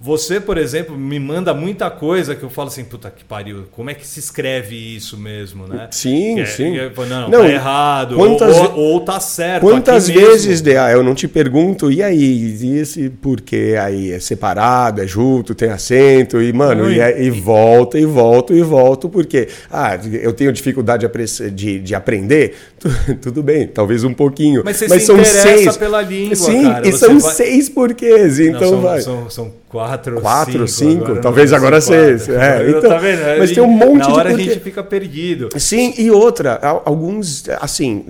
[0.00, 3.88] você, por exemplo, me manda muita coisa que eu falo assim, puta que pariu, como
[3.88, 5.86] é que se escreve isso mesmo, né?
[5.92, 6.76] Sim, é, sim.
[6.76, 9.60] É, não, não, tá errado, quantas, ou, ou, ou tá certo.
[9.60, 14.10] Quantas vezes, DA, eu não te pergunto, e aí, esse porquê aí?
[14.10, 18.62] É separado, é junto, tem acento, e, mano, e, é, e, volta, e volto, e
[18.62, 22.56] volto, porque, ah, eu tenho dificuldade de, de, de aprender,
[23.20, 24.62] tudo bem, talvez um pouquinho.
[24.64, 25.76] Mas você mas se são seis.
[25.76, 26.88] pela língua, Sim, cara.
[26.88, 27.32] e são vai...
[27.34, 29.00] seis porquês, então não, são, vai.
[29.00, 32.26] São, são Quatro, quatro cinco, agora talvez agora seis.
[32.26, 33.20] É, então, tá vendo?
[33.38, 34.10] Mas gente, tem um monte na de.
[34.10, 35.50] Na hora a gente fica perdido.
[35.58, 38.02] Sim, e outra, alguns, assim,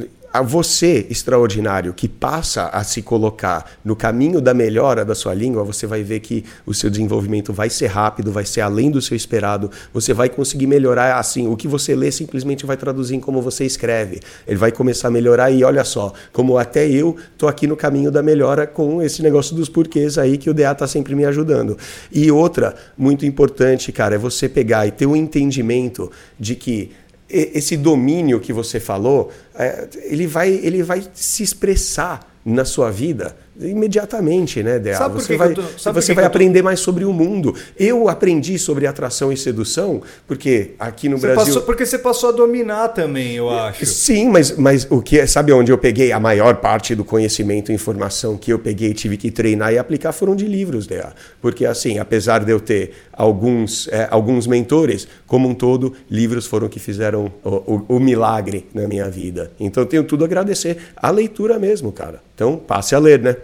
[0.42, 5.86] você, extraordinário, que passa a se colocar no caminho da melhora da sua língua, você
[5.86, 9.70] vai ver que o seu desenvolvimento vai ser rápido, vai ser além do seu esperado,
[9.92, 11.46] você vai conseguir melhorar assim.
[11.48, 14.20] O que você lê simplesmente vai traduzir em como você escreve.
[14.46, 18.10] Ele vai começar a melhorar e olha só, como até eu tô aqui no caminho
[18.10, 21.76] da melhora com esse negócio dos porquês aí que o DA tá sempre me ajudando.
[22.12, 26.90] E outra, muito importante, cara, é você pegar e ter o um entendimento de que
[27.28, 33.36] esse domínio que você falou, é, ele, vai, ele vai se expressar na sua vida
[33.60, 34.96] imediatamente, né, Dea?
[34.96, 36.64] Sabe você vai, tô, você vai aprender tô...
[36.64, 37.54] mais sobre o mundo.
[37.78, 41.44] Eu aprendi sobre atração e sedução porque aqui no você Brasil...
[41.46, 43.84] Passou, porque você passou a dominar também, eu acho.
[43.86, 47.72] Sim, mas, mas o que é, sabe onde eu peguei a maior parte do conhecimento
[47.72, 51.12] e informação que eu peguei, tive que treinar e aplicar foram de livros, Dea.
[51.40, 56.68] Porque assim, apesar de eu ter alguns, é, alguns mentores, como um todo, livros foram
[56.68, 59.50] que fizeram o, o, o milagre na minha vida.
[59.58, 60.76] Então eu tenho tudo a agradecer.
[60.96, 62.20] A leitura mesmo, cara.
[62.34, 63.36] Então, passe a ler, né?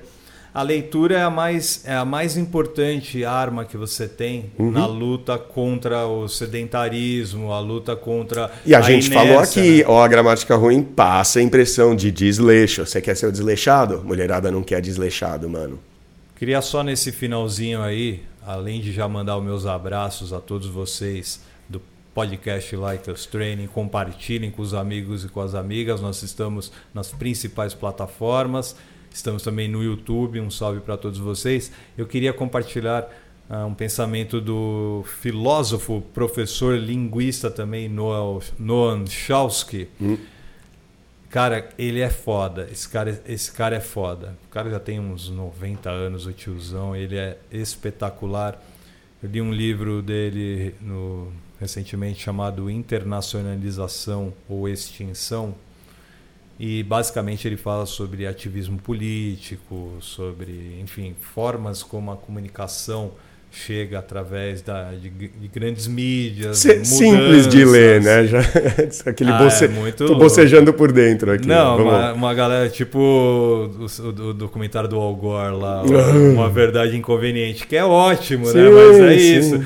[0.55, 4.71] A leitura é a mais, é a mais importante arma que você tem uhum.
[4.71, 8.53] na luta contra o sedentarismo, a luta contra.
[8.65, 9.85] E a, a gente inércia, falou aqui, né?
[9.89, 12.87] ó, a gramática ruim passa a impressão de desleixo.
[12.87, 14.05] Você quer ser o desleixado?
[14.05, 15.81] Mulherada não quer desleixado, mano.
[16.37, 21.41] Queria só nesse finalzinho aí, além de já mandar os meus abraços a todos vocês
[21.69, 21.83] do
[22.15, 26.01] podcast Lighters Training, compartilhem com os amigos e com as amigas.
[26.01, 28.77] Nós estamos nas principais plataformas.
[29.15, 31.71] Estamos também no YouTube, um salve para todos vocês.
[31.97, 33.09] Eu queria compartilhar
[33.49, 39.87] uh, um pensamento do filósofo, professor linguista também, Noam Chomsky.
[40.01, 40.19] Hum.
[41.31, 42.69] Cara, ele é foda.
[42.69, 44.37] Esse cara, esse cara é foda.
[44.47, 46.97] O cara já tem uns 90 anos, o tiozão.
[46.97, 48.61] Ele é espetacular.
[49.23, 55.55] Eu li um livro dele no, recentemente chamado Internacionalização ou Extinção
[56.59, 63.13] e basicamente ele fala sobre ativismo político, sobre, enfim, formas como a comunicação
[63.55, 66.59] chega através da, de, de grandes mídias.
[66.59, 68.27] simples de ler, né?
[68.27, 68.41] Já,
[69.07, 69.65] aquele ah, boce...
[69.65, 71.47] é muito Tô bocejando por dentro aqui.
[71.47, 75.83] Não, uma, uma, galera tipo o, o, o, documentário do Al Gore lá,
[76.33, 78.53] Uma Verdade Inconveniente, que é ótimo, né?
[78.53, 78.71] sim, né?
[78.71, 79.39] Mas é sim.
[79.39, 79.65] isso.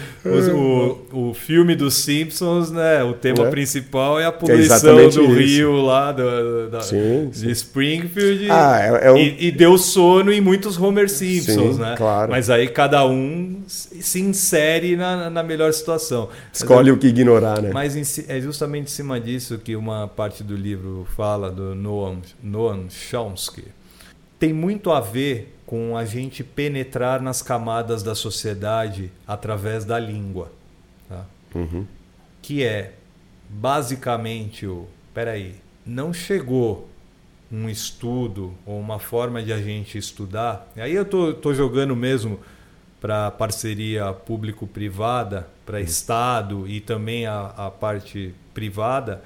[0.55, 3.03] O, o, filme dos Simpsons, né?
[3.03, 3.51] O tema é.
[3.51, 5.27] principal é a poluição é do isso.
[5.27, 8.49] rio lá do, da, sim, de Springfield.
[8.51, 9.17] Ah, é, é um...
[9.17, 11.95] e, e, deu sono em muitos Homer Simpsons, né?
[11.97, 12.31] Claro.
[12.31, 16.29] Mas aí cada um se insere na, na melhor situação.
[16.53, 17.71] Escolhe o que ignorar, né?
[17.73, 22.21] Mas em, é justamente em cima disso que uma parte do livro fala, do Noam,
[22.43, 23.65] Noam Chomsky.
[24.39, 30.51] Tem muito a ver com a gente penetrar nas camadas da sociedade através da língua.
[31.09, 31.27] Tá?
[31.55, 31.87] Uhum.
[32.41, 32.95] Que é
[33.49, 34.87] basicamente o.
[35.13, 36.89] Peraí, não chegou
[37.51, 40.71] um estudo ou uma forma de a gente estudar.
[40.77, 42.39] Aí eu tô, tô jogando mesmo
[43.01, 49.23] para parceria público-privada, para Estado e também a, a, parte privada,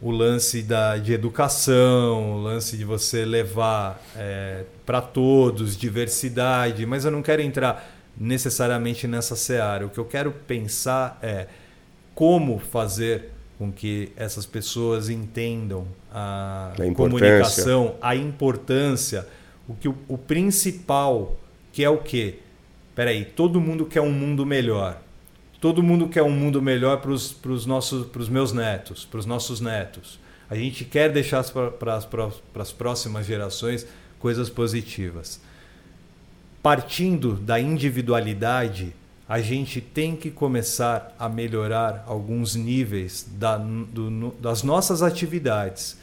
[0.00, 7.04] o lance da, de educação, o lance de você levar é, para todos diversidade, mas
[7.04, 9.86] eu não quero entrar necessariamente nessa seara.
[9.86, 11.46] O que eu quero pensar é
[12.14, 19.26] como fazer com que essas pessoas entendam a, a comunicação, a importância,
[19.68, 21.36] o que o, o principal,
[21.72, 22.40] que é o quê?
[22.94, 25.00] Peraí, todo mundo quer um mundo melhor.
[25.60, 29.26] Todo mundo quer um mundo melhor para os nossos, para os meus netos, para os
[29.26, 30.18] nossos netos.
[30.50, 31.44] A gente quer deixar
[31.78, 31.94] para
[32.56, 33.86] as próximas gerações
[34.18, 35.40] coisas positivas.
[36.62, 38.92] Partindo da individualidade,
[39.28, 45.96] a gente tem que começar a melhorar alguns níveis da, do, das nossas atividades.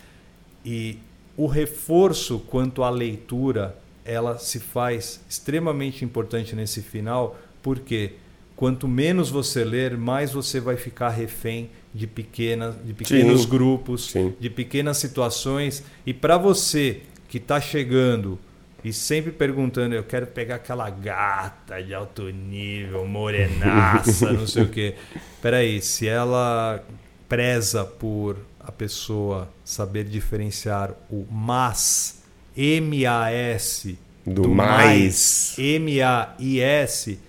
[0.65, 0.97] E
[1.37, 3.77] o reforço quanto à leitura
[4.09, 8.13] ela se faz extremamente importante nesse final, porque
[8.55, 14.09] quanto menos você ler, mais você vai ficar refém de pequenas, de pequenos sim, grupos,
[14.09, 14.33] sim.
[14.39, 15.83] de pequenas situações.
[16.05, 18.39] E para você que está chegando
[18.83, 24.69] e sempre perguntando, eu quero pegar aquela gata de alto nível, morenaça, não sei o
[24.69, 24.95] quê.
[25.39, 26.83] Peraí, se ela
[27.27, 32.18] preza por a pessoa saber diferenciar o mas
[32.55, 37.19] M-A-S do, do mais M-A-I-S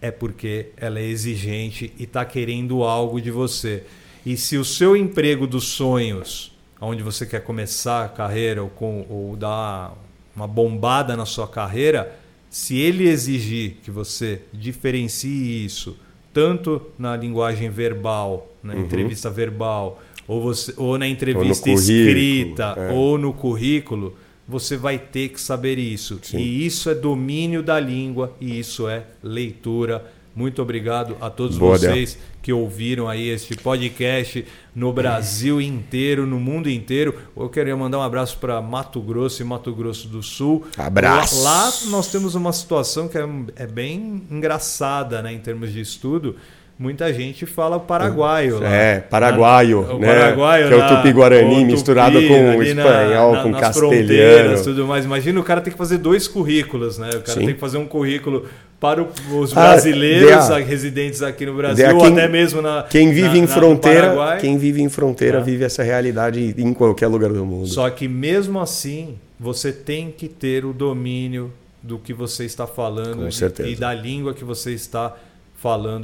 [0.00, 3.84] é porque ela é exigente e está querendo algo de você.
[4.24, 9.04] E se o seu emprego dos sonhos, onde você quer começar a carreira ou, com,
[9.08, 9.94] ou dar
[10.34, 12.18] uma bombada na sua carreira,
[12.48, 15.96] se ele exigir que você diferencie isso,
[16.32, 18.80] tanto na linguagem verbal, na uhum.
[18.80, 20.00] entrevista verbal,
[20.30, 22.92] ou, você, ou na entrevista ou escrita, é.
[22.92, 24.16] ou no currículo,
[24.46, 26.20] você vai ter que saber isso.
[26.22, 26.38] Sim.
[26.38, 30.08] E isso é domínio da língua e isso é leitura.
[30.32, 32.22] Muito obrigado a todos Boa vocês Del.
[32.42, 37.12] que ouviram aí este podcast no Brasil inteiro, no mundo inteiro.
[37.36, 40.64] Eu queria mandar um abraço para Mato Grosso e Mato Grosso do Sul.
[40.78, 41.42] Abraço.
[41.42, 45.80] Lá, lá nós temos uma situação que é, é bem engraçada né, em termos de
[45.80, 46.36] estudo
[46.80, 48.68] muita gente fala o paraguaio lá.
[48.74, 50.06] É, paraguaio, na, né?
[50.14, 54.64] paraguaio que é o tupi-guarani misturado com o espanhol, na, com nas castelhano.
[54.64, 55.04] tudo mais.
[55.04, 57.08] Imagina o cara tem que fazer dois currículos, né?
[57.10, 57.44] O cara Sim.
[57.46, 58.46] tem que fazer um currículo
[58.80, 60.58] para os Ah, brasileiros DA.
[60.58, 64.38] residentes aqui no Brasil, DA, ou quem- até mesmo na Quem vive na- em fronteira,
[64.40, 65.44] quem vive em fronteira Tá.
[65.44, 67.66] vive essa realidade em qualquer lugar do mundo.
[67.66, 71.52] Só que mesmo assim, você tem que ter o domínio
[71.82, 75.29] do que você está falando e- e da língua que você está falando,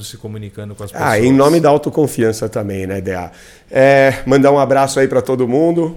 [0.05, 1.11] se comunicando com as pessoas.
[1.11, 3.31] Ah, em nome da autoconfiança também, né, DA?
[3.71, 5.97] É, mandar um abraço aí para todo mundo.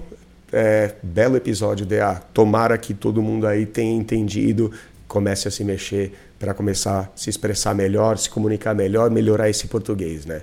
[0.51, 2.21] É, belo episódio, DA.
[2.33, 4.71] Tomara que todo mundo aí tenha entendido,
[5.07, 9.67] comece a se mexer para começar a se expressar melhor, se comunicar melhor, melhorar esse
[9.67, 10.41] português, né?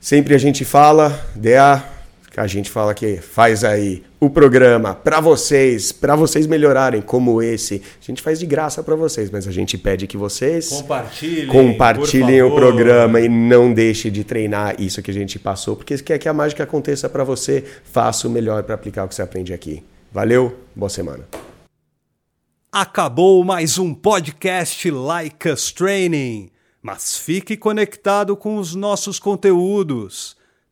[0.00, 1.82] Sempre a gente fala, DA,
[2.38, 7.82] a gente fala que faz aí o programa para vocês, para vocês melhorarem como esse.
[8.00, 12.42] A gente faz de graça para vocês, mas a gente pede que vocês Compartilhem, compartilhem
[12.42, 16.28] o programa e não deixe de treinar isso que a gente passou, porque quer que
[16.28, 19.82] a mágica aconteça para você, faça o melhor para aplicar o que você aprende aqui.
[20.12, 21.26] Valeu, boa semana.
[22.70, 30.37] Acabou mais um podcast Like Us Training, mas fique conectado com os nossos conteúdos.